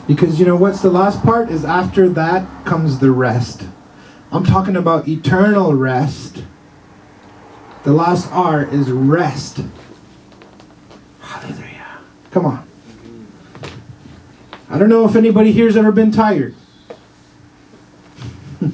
Because 0.06 0.38
you 0.38 0.44
know 0.44 0.56
what's 0.56 0.82
the 0.82 0.90
last 0.90 1.22
part? 1.22 1.50
Is 1.50 1.64
after 1.64 2.08
that 2.10 2.64
comes 2.64 2.98
the 2.98 3.10
rest. 3.10 3.64
I'm 4.34 4.44
talking 4.44 4.74
about 4.74 5.06
eternal 5.06 5.74
rest. 5.74 6.42
The 7.84 7.92
last 7.92 8.28
R 8.32 8.64
is 8.64 8.90
rest. 8.90 9.60
Hallelujah. 11.20 12.00
Come 12.32 12.46
on. 12.46 12.68
I 14.68 14.76
don't 14.76 14.88
know 14.88 15.08
if 15.08 15.14
anybody 15.14 15.52
here's 15.52 15.76
ever 15.76 15.92
been 15.92 16.10
tired. 16.10 16.56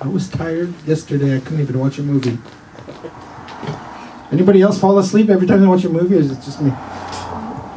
I 0.00 0.08
was 0.08 0.30
tired 0.30 0.72
yesterday. 0.86 1.36
I 1.36 1.40
couldn't 1.40 1.60
even 1.60 1.78
watch 1.78 1.98
a 1.98 2.02
movie. 2.02 2.38
Anybody 4.32 4.62
else 4.62 4.80
fall 4.80 4.98
asleep 4.98 5.28
every 5.28 5.46
time 5.46 5.60
they 5.60 5.66
watch 5.66 5.84
a 5.84 5.90
movie, 5.90 6.14
or 6.14 6.20
is 6.20 6.30
it 6.30 6.36
just 6.36 6.62
me? 6.62 6.70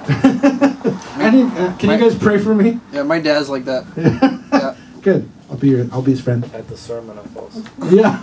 I 0.07 1.29
didn't, 1.29 1.51
uh, 1.51 1.75
can 1.77 1.89
you 1.89 1.97
guys 1.97 2.17
pray 2.17 2.37
for 2.37 2.55
me? 2.55 2.79
Yeah, 2.93 3.03
my 3.03 3.19
dad's 3.19 3.49
like 3.49 3.65
that. 3.65 3.85
Yeah. 4.51 4.75
Good. 5.01 5.29
I'll 5.49 5.57
be 5.57 5.69
your. 5.69 5.87
I'll 5.91 6.01
be 6.01 6.11
his 6.11 6.21
friend. 6.21 6.43
At 6.53 6.67
the 6.67 6.77
sermon, 6.77 7.17
fall 7.29 7.47
asleep. 7.47 7.67
Yeah. 7.89 8.19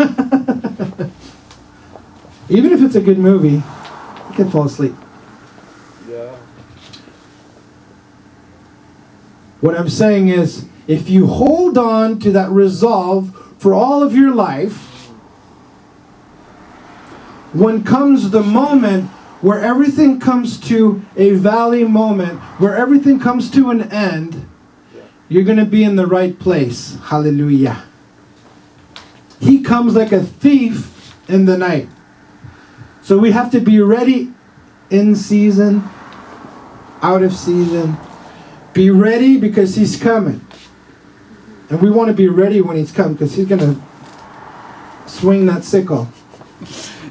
Even 2.49 2.73
if 2.73 2.81
it's 2.81 2.95
a 2.95 3.01
good 3.01 3.19
movie, 3.19 3.63
you 4.29 4.35
can 4.35 4.51
fall 4.51 4.65
asleep. 4.67 4.95
Yeah. 6.09 6.37
What 9.61 9.77
I'm 9.77 9.89
saying 9.89 10.29
is, 10.29 10.67
if 10.87 11.09
you 11.11 11.27
hold 11.27 11.77
on 11.77 12.21
to 12.21 12.31
that 12.33 12.51
resolve 12.51 13.35
for 13.59 13.75
all 13.75 14.03
of 14.03 14.15
your 14.15 14.33
life, 14.33 15.09
when 17.53 17.83
comes 17.83 18.31
the 18.31 18.43
moment 18.43 19.11
where 19.41 19.61
everything 19.61 20.21
comes 20.21 20.61
to 20.61 21.03
a 21.17 21.33
valley 21.33 21.85
moment, 21.85 22.39
where 22.61 22.77
everything 22.77 23.19
comes 23.19 23.51
to 23.51 23.71
an 23.71 23.91
end, 23.91 24.46
you're 25.29 25.45
going 25.45 25.59
to 25.59 25.65
be 25.65 25.83
in 25.83 25.97
the 25.97 26.07
right 26.07 26.39
place. 26.39 26.99
Hallelujah. 27.05 27.85
He 29.41 29.63
comes 29.63 29.95
like 29.95 30.13
a 30.13 30.23
thief 30.23 31.15
in 31.29 31.45
the 31.45 31.59
night. 31.59 31.89
So 33.03 33.19
we 33.19 33.33
have 33.33 33.51
to 33.53 33.61
be 33.61 33.81
ready 33.81 34.33
in 34.91 35.15
season, 35.15 35.83
out 37.03 37.23
of 37.23 37.33
season. 37.33 37.97
Be 38.73 38.91
ready 38.91 39.37
because 39.37 39.75
he's 39.75 40.01
coming. 40.01 40.47
And 41.69 41.83
we 41.83 41.91
want 41.91 42.09
to 42.09 42.15
be 42.15 42.29
ready 42.29 42.61
when 42.61 42.77
he's 42.77 42.93
coming 42.93 43.15
because 43.15 43.35
he's 43.35 43.47
going 43.47 43.61
to 43.61 43.81
swing 45.09 45.47
that 45.47 45.65
sickle. 45.65 46.09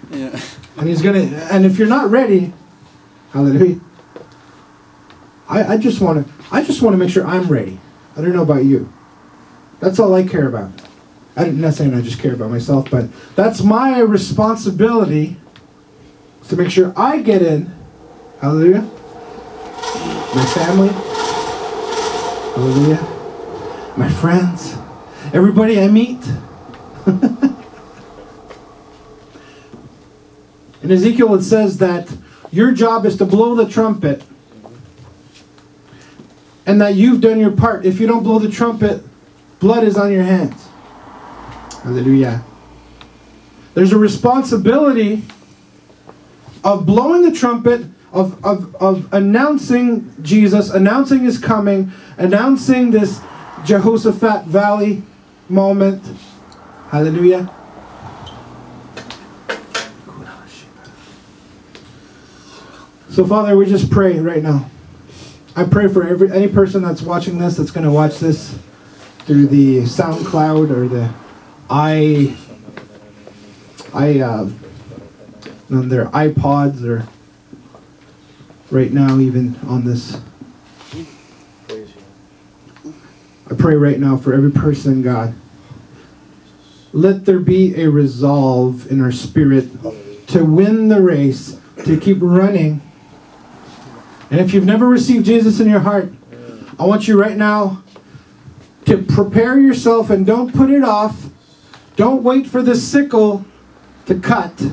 Yeah. 0.09 0.39
And 0.77 0.87
he's 0.87 1.01
going 1.01 1.29
to, 1.29 1.53
and 1.53 1.65
if 1.65 1.77
you're 1.77 1.87
not 1.87 2.09
ready, 2.09 2.53
hallelujah. 3.31 3.79
I, 5.47 5.73
I 5.73 5.77
just 5.77 6.01
want 6.01 6.25
to, 6.25 6.33
I 6.51 6.63
just 6.63 6.81
want 6.81 6.93
to 6.93 6.97
make 6.97 7.09
sure 7.09 7.25
I'm 7.25 7.47
ready. 7.47 7.79
I 8.15 8.21
don't 8.21 8.33
know 8.33 8.43
about 8.43 8.63
you. 8.65 8.91
That's 9.79 9.99
all 9.99 10.13
I 10.13 10.23
care 10.23 10.47
about. 10.47 10.71
I'm 11.35 11.59
not 11.59 11.73
saying 11.73 11.93
I 11.93 12.01
just 12.01 12.19
care 12.19 12.33
about 12.33 12.49
myself, 12.49 12.89
but 12.89 13.09
that's 13.35 13.61
my 13.61 13.99
responsibility 13.99 15.37
to 16.47 16.55
make 16.55 16.71
sure 16.71 16.93
I 16.95 17.21
get 17.21 17.41
in. 17.41 17.73
Hallelujah. 18.39 18.81
My 20.33 20.45
family. 20.53 20.89
Hallelujah. 22.55 23.01
My 23.97 24.09
friends. 24.09 24.77
Everybody 25.33 25.81
I 25.81 25.87
meet. 25.89 26.25
In 30.83 30.91
Ezekiel, 30.91 31.33
it 31.33 31.41
says 31.41 31.79
that 31.79 32.15
your 32.51 32.71
job 32.71 33.05
is 33.05 33.17
to 33.17 33.25
blow 33.25 33.55
the 33.55 33.67
trumpet 33.67 34.23
and 36.65 36.81
that 36.81 36.95
you've 36.95 37.21
done 37.21 37.39
your 37.39 37.51
part. 37.51 37.85
If 37.85 37.99
you 37.99 38.07
don't 38.07 38.23
blow 38.23 38.39
the 38.39 38.49
trumpet, 38.49 39.03
blood 39.59 39.83
is 39.83 39.97
on 39.97 40.11
your 40.11 40.23
hands. 40.23 40.67
Hallelujah. 41.83 42.43
There's 43.73 43.91
a 43.91 43.97
responsibility 43.97 45.23
of 46.63 46.85
blowing 46.85 47.21
the 47.21 47.31
trumpet, 47.31 47.85
of, 48.11 48.43
of, 48.43 48.73
of 48.77 49.13
announcing 49.13 50.13
Jesus, 50.23 50.69
announcing 50.69 51.19
his 51.19 51.37
coming, 51.37 51.91
announcing 52.17 52.91
this 52.91 53.21
Jehoshaphat 53.65 54.45
Valley 54.45 55.03
moment. 55.49 56.03
Hallelujah. 56.89 57.51
So, 63.09 63.25
Father, 63.25 63.55
we 63.55 63.65
just 63.65 63.91
pray 63.91 64.19
right 64.19 64.41
now. 64.41 64.69
I 65.57 65.63
pray 65.63 65.87
for 65.87 66.05
every 66.05 66.31
any 66.31 66.47
person 66.47 66.81
that's 66.81 67.01
watching 67.01 67.37
this, 67.37 67.57
that's 67.57 67.71
going 67.71 67.85
to 67.85 67.91
watch 67.91 68.19
this 68.19 68.57
through 69.19 69.47
the 69.47 69.83
SoundCloud 69.83 70.69
or 70.69 70.87
the 70.87 71.13
i 71.69 72.37
i 73.93 74.19
uh, 74.19 74.49
on 75.71 75.89
their 75.89 76.05
iPods 76.07 76.83
or 76.83 77.07
right 78.69 78.91
now 78.91 79.17
even 79.19 79.55
on 79.67 79.85
this. 79.85 80.19
I 83.49 83.53
pray 83.57 83.75
right 83.75 83.99
now 83.99 84.17
for 84.17 84.33
every 84.33 84.51
person, 84.51 85.01
God, 85.01 85.33
let 86.91 87.25
there 87.25 87.39
be 87.39 87.81
a 87.81 87.89
resolve 87.89 88.91
in 88.91 89.01
our 89.01 89.11
spirit 89.11 89.69
to 90.27 90.43
win 90.43 90.87
the 90.89 91.01
race, 91.01 91.59
to 91.85 91.97
keep 91.97 92.17
running. 92.19 92.81
And 94.31 94.39
if 94.39 94.53
you've 94.53 94.65
never 94.65 94.87
received 94.87 95.25
Jesus 95.25 95.59
in 95.59 95.69
your 95.69 95.81
heart, 95.81 96.11
I 96.79 96.85
want 96.85 97.07
you 97.07 97.19
right 97.19 97.37
now 97.37 97.83
to 98.85 99.01
prepare 99.01 99.59
yourself 99.59 100.09
and 100.09 100.25
don't 100.25 100.53
put 100.53 100.69
it 100.69 100.83
off. 100.83 101.29
Don't 101.95 102.23
wait 102.23 102.47
for 102.47 102.61
the 102.61 102.75
sickle 102.75 103.45
to 104.05 104.19
cut. 104.19 104.71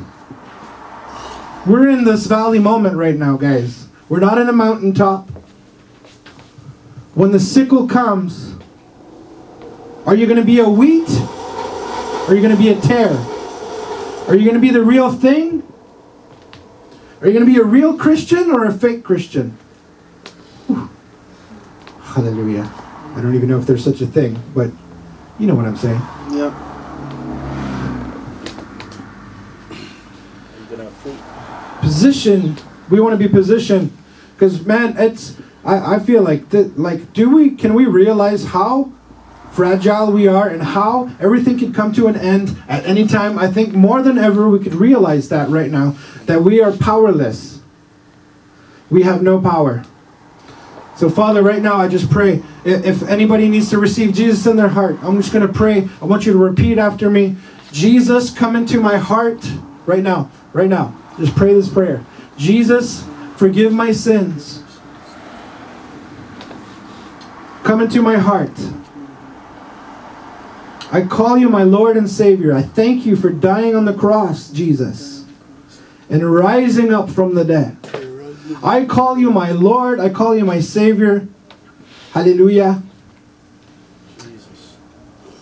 We're 1.66 1.88
in 1.88 2.04
this 2.04 2.26
valley 2.26 2.58
moment 2.58 2.96
right 2.96 3.14
now, 3.14 3.36
guys. 3.36 3.86
We're 4.08 4.20
not 4.20 4.38
in 4.38 4.48
a 4.48 4.52
mountaintop. 4.52 5.28
When 7.14 7.30
the 7.30 7.40
sickle 7.40 7.86
comes, 7.86 8.56
are 10.06 10.14
you 10.14 10.26
going 10.26 10.38
to 10.38 10.44
be 10.44 10.58
a 10.58 10.68
wheat? 10.68 11.08
Or 11.08 12.30
are 12.30 12.34
you 12.34 12.40
going 12.40 12.56
to 12.56 12.60
be 12.60 12.70
a 12.70 12.80
tare? 12.80 13.16
Are 14.28 14.34
you 14.34 14.44
going 14.44 14.54
to 14.54 14.60
be 14.60 14.70
the 14.70 14.82
real 14.82 15.12
thing? 15.12 15.62
Are 17.22 17.28
you 17.28 17.34
going 17.34 17.46
to 17.46 17.52
be 17.52 17.58
a 17.60 17.64
real 17.64 17.96
Christian 17.96 18.50
or 18.50 18.64
a 18.64 18.72
fake 18.72 19.04
Christian? 19.04 19.50
Whew. 20.66 20.90
Hallelujah. 22.00 22.68
I 23.14 23.20
don't 23.22 23.36
even 23.36 23.48
know 23.48 23.60
if 23.60 23.66
there's 23.66 23.84
such 23.84 24.00
a 24.00 24.06
thing, 24.06 24.42
but 24.56 24.72
you 25.38 25.46
know 25.46 25.54
what 25.54 25.64
I'm 25.64 25.76
saying. 25.76 26.00
Yep. 26.32 26.52
Are 26.52 26.56
you 30.58 30.66
gonna 30.68 30.84
have 30.84 30.92
fruit? 30.94 31.16
Position. 31.80 32.56
We 32.90 33.00
want 33.00 33.12
to 33.12 33.18
be 33.18 33.32
positioned 33.32 33.96
because 34.34 34.66
man, 34.66 34.96
it's. 34.98 35.36
I, 35.64 35.94
I 35.94 35.98
feel 36.00 36.22
like 36.22 36.48
that. 36.50 36.76
Like, 36.76 37.12
do 37.12 37.30
we? 37.30 37.50
Can 37.50 37.74
we 37.74 37.86
realize 37.86 38.46
how 38.46 38.92
fragile 39.52 40.10
we 40.10 40.26
are 40.26 40.48
and 40.48 40.62
how 40.62 41.10
everything 41.20 41.58
can 41.58 41.72
come 41.72 41.92
to 41.92 42.08
an 42.08 42.16
end 42.16 42.56
at 42.68 42.84
any 42.86 43.06
time? 43.06 43.38
I 43.38 43.48
think 43.48 43.74
more 43.74 44.02
than 44.02 44.18
ever 44.18 44.48
we 44.48 44.58
could 44.58 44.74
realize 44.74 45.28
that 45.28 45.48
right 45.48 45.70
now 45.70 45.96
that 46.24 46.42
we 46.42 46.60
are 46.60 46.72
powerless. 46.72 47.60
We 48.90 49.02
have 49.02 49.22
no 49.22 49.40
power. 49.40 49.84
So, 50.96 51.08
Father, 51.08 51.42
right 51.42 51.62
now 51.62 51.76
I 51.76 51.88
just 51.88 52.10
pray 52.10 52.42
if 52.64 53.02
anybody 53.02 53.48
needs 53.48 53.70
to 53.70 53.78
receive 53.78 54.14
Jesus 54.14 54.46
in 54.46 54.56
their 54.56 54.68
heart, 54.68 54.98
I'm 55.02 55.20
just 55.20 55.32
going 55.32 55.46
to 55.46 55.52
pray. 55.52 55.88
I 56.00 56.04
want 56.04 56.26
you 56.26 56.32
to 56.32 56.38
repeat 56.38 56.78
after 56.78 57.10
me 57.10 57.36
Jesus, 57.72 58.30
come 58.30 58.54
into 58.54 58.80
my 58.80 58.98
heart 58.98 59.50
right 59.86 60.02
now. 60.02 60.30
Right 60.52 60.68
now. 60.68 60.94
Just 61.18 61.34
pray 61.34 61.54
this 61.54 61.68
prayer 61.68 62.04
Jesus, 62.36 63.04
forgive 63.36 63.72
my 63.72 63.92
sins. 63.92 64.62
Come 67.62 67.80
into 67.80 68.02
my 68.02 68.16
heart. 68.16 68.50
I 70.92 71.06
call 71.06 71.38
you 71.38 71.48
my 71.48 71.62
Lord 71.62 71.96
and 71.96 72.08
Savior. 72.08 72.52
I 72.52 72.60
thank 72.60 73.06
you 73.06 73.16
for 73.16 73.30
dying 73.30 73.74
on 73.74 73.86
the 73.86 73.94
cross, 73.94 74.50
Jesus, 74.50 75.24
and 76.10 76.30
rising 76.30 76.92
up 76.92 77.08
from 77.08 77.34
the 77.34 77.46
dead. 77.46 77.78
I 78.62 78.84
call 78.84 79.18
you 79.18 79.30
my 79.30 79.52
Lord. 79.52 79.98
I 80.00 80.10
call 80.10 80.36
you 80.36 80.44
my 80.44 80.60
Savior. 80.60 81.26
Hallelujah. 82.12 82.82
Jesus. 84.18 84.76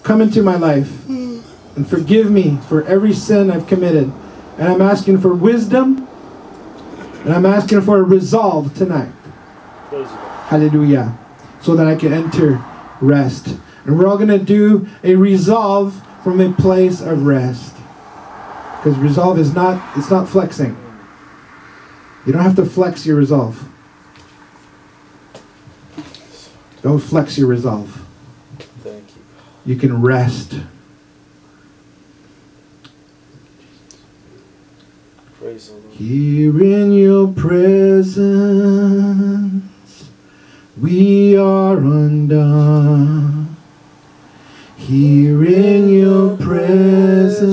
Come 0.04 0.20
into 0.20 0.40
my 0.44 0.54
life 0.54 1.08
and 1.08 1.88
forgive 1.88 2.30
me 2.30 2.58
for 2.68 2.84
every 2.84 3.12
sin 3.12 3.50
I've 3.50 3.66
committed. 3.66 4.12
And 4.56 4.68
I'm 4.68 4.80
asking 4.80 5.20
for 5.20 5.34
wisdom 5.34 6.06
and 7.24 7.34
I'm 7.34 7.44
asking 7.44 7.80
for 7.80 7.98
a 7.98 8.02
resolve 8.04 8.72
tonight. 8.74 9.12
Hallelujah. 10.46 11.18
So 11.60 11.74
that 11.74 11.88
I 11.88 11.96
can 11.96 12.12
enter 12.12 12.64
rest. 13.00 13.56
And 13.84 13.98
we're 13.98 14.06
all 14.06 14.16
going 14.16 14.28
to 14.28 14.38
do 14.38 14.88
a 15.02 15.14
resolve 15.14 16.02
from 16.22 16.40
a 16.40 16.52
place 16.52 17.00
of 17.00 17.24
rest. 17.24 17.74
Because 18.76 18.98
resolve 18.98 19.38
is 19.38 19.54
not 19.54 19.96
it's 19.96 20.10
not 20.10 20.28
flexing. 20.28 20.76
You 22.26 22.32
don't 22.32 22.42
have 22.42 22.56
to 22.56 22.64
flex 22.64 23.06
your 23.06 23.16
resolve. 23.16 23.66
Don't 26.82 26.98
flex 26.98 27.36
your 27.36 27.46
resolve. 27.48 28.06
Thank 28.82 29.04
you. 29.14 29.22
You 29.66 29.76
can 29.76 30.00
rest. 30.00 30.60
Praise 35.38 35.68
the 35.68 35.74
Lord. 35.74 35.92
Here 35.92 36.62
in 36.62 36.92
your 36.92 37.28
presence, 37.32 38.24
we 40.78 41.36
are 41.36 41.76
undone. 41.76 43.39
Here 44.90 45.44
in 45.44 45.88
your 45.88 46.37
presence, 46.37 47.46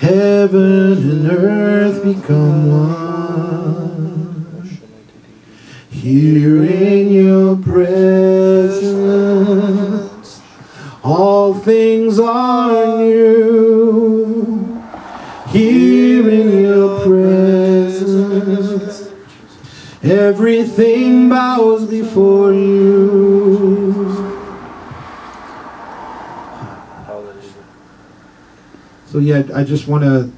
heaven 0.00 1.08
and 1.08 1.30
earth 1.30 2.02
become 2.02 2.66
one. 2.66 4.80
Here 5.88 6.64
in 6.64 7.12
your 7.12 7.56
presence, 7.58 8.90
all 11.04 11.54
things 11.54 12.18
are 12.18 12.98
new. 12.98 14.82
Here 15.46 16.28
in 16.28 16.60
your 16.60 17.04
presence, 17.04 19.12
everything 20.02 21.28
bows 21.28 21.86
before 21.88 22.52
you. 22.52 24.08
Hallelujah. 27.06 27.64
Yeah, 29.18 29.42
I 29.54 29.64
just 29.64 29.88
want 29.88 30.04
to 30.04 30.32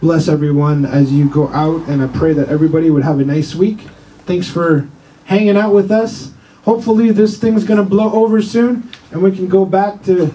bless 0.00 0.28
everyone 0.28 0.84
as 0.84 1.12
you 1.12 1.28
go 1.28 1.48
out, 1.48 1.88
and 1.88 2.02
I 2.02 2.06
pray 2.06 2.32
that 2.32 2.48
everybody 2.48 2.90
would 2.90 3.02
have 3.02 3.20
a 3.20 3.24
nice 3.24 3.54
week. 3.54 3.80
Thanks 4.24 4.48
for 4.48 4.88
hanging 5.24 5.56
out 5.56 5.72
with 5.72 5.90
us. 5.90 6.32
Hopefully, 6.62 7.10
this 7.10 7.38
thing's 7.38 7.64
going 7.64 7.78
to 7.78 7.88
blow 7.88 8.12
over 8.12 8.42
soon, 8.42 8.90
and 9.10 9.22
we 9.22 9.30
can 9.34 9.48
go 9.48 9.64
back 9.64 10.02
to 10.04 10.32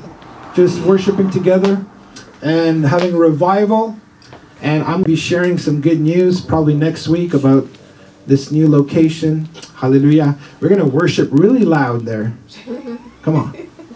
just 0.55 0.81
worshiping 0.81 1.29
together 1.29 1.85
and 2.41 2.85
having 2.85 3.13
a 3.13 3.17
revival. 3.17 3.97
And 4.61 4.83
I'm 4.83 5.01
going 5.01 5.03
to 5.03 5.09
be 5.09 5.15
sharing 5.15 5.57
some 5.57 5.81
good 5.81 5.99
news 5.99 6.39
probably 6.41 6.75
next 6.75 7.07
week 7.07 7.33
about 7.33 7.67
this 8.27 8.51
new 8.51 8.69
location. 8.69 9.49
Hallelujah. 9.75 10.37
We're 10.59 10.69
going 10.69 10.79
to 10.79 10.85
worship 10.85 11.29
really 11.31 11.65
loud 11.65 12.05
there. 12.05 12.37
Come 13.23 13.35
on. 13.35 13.70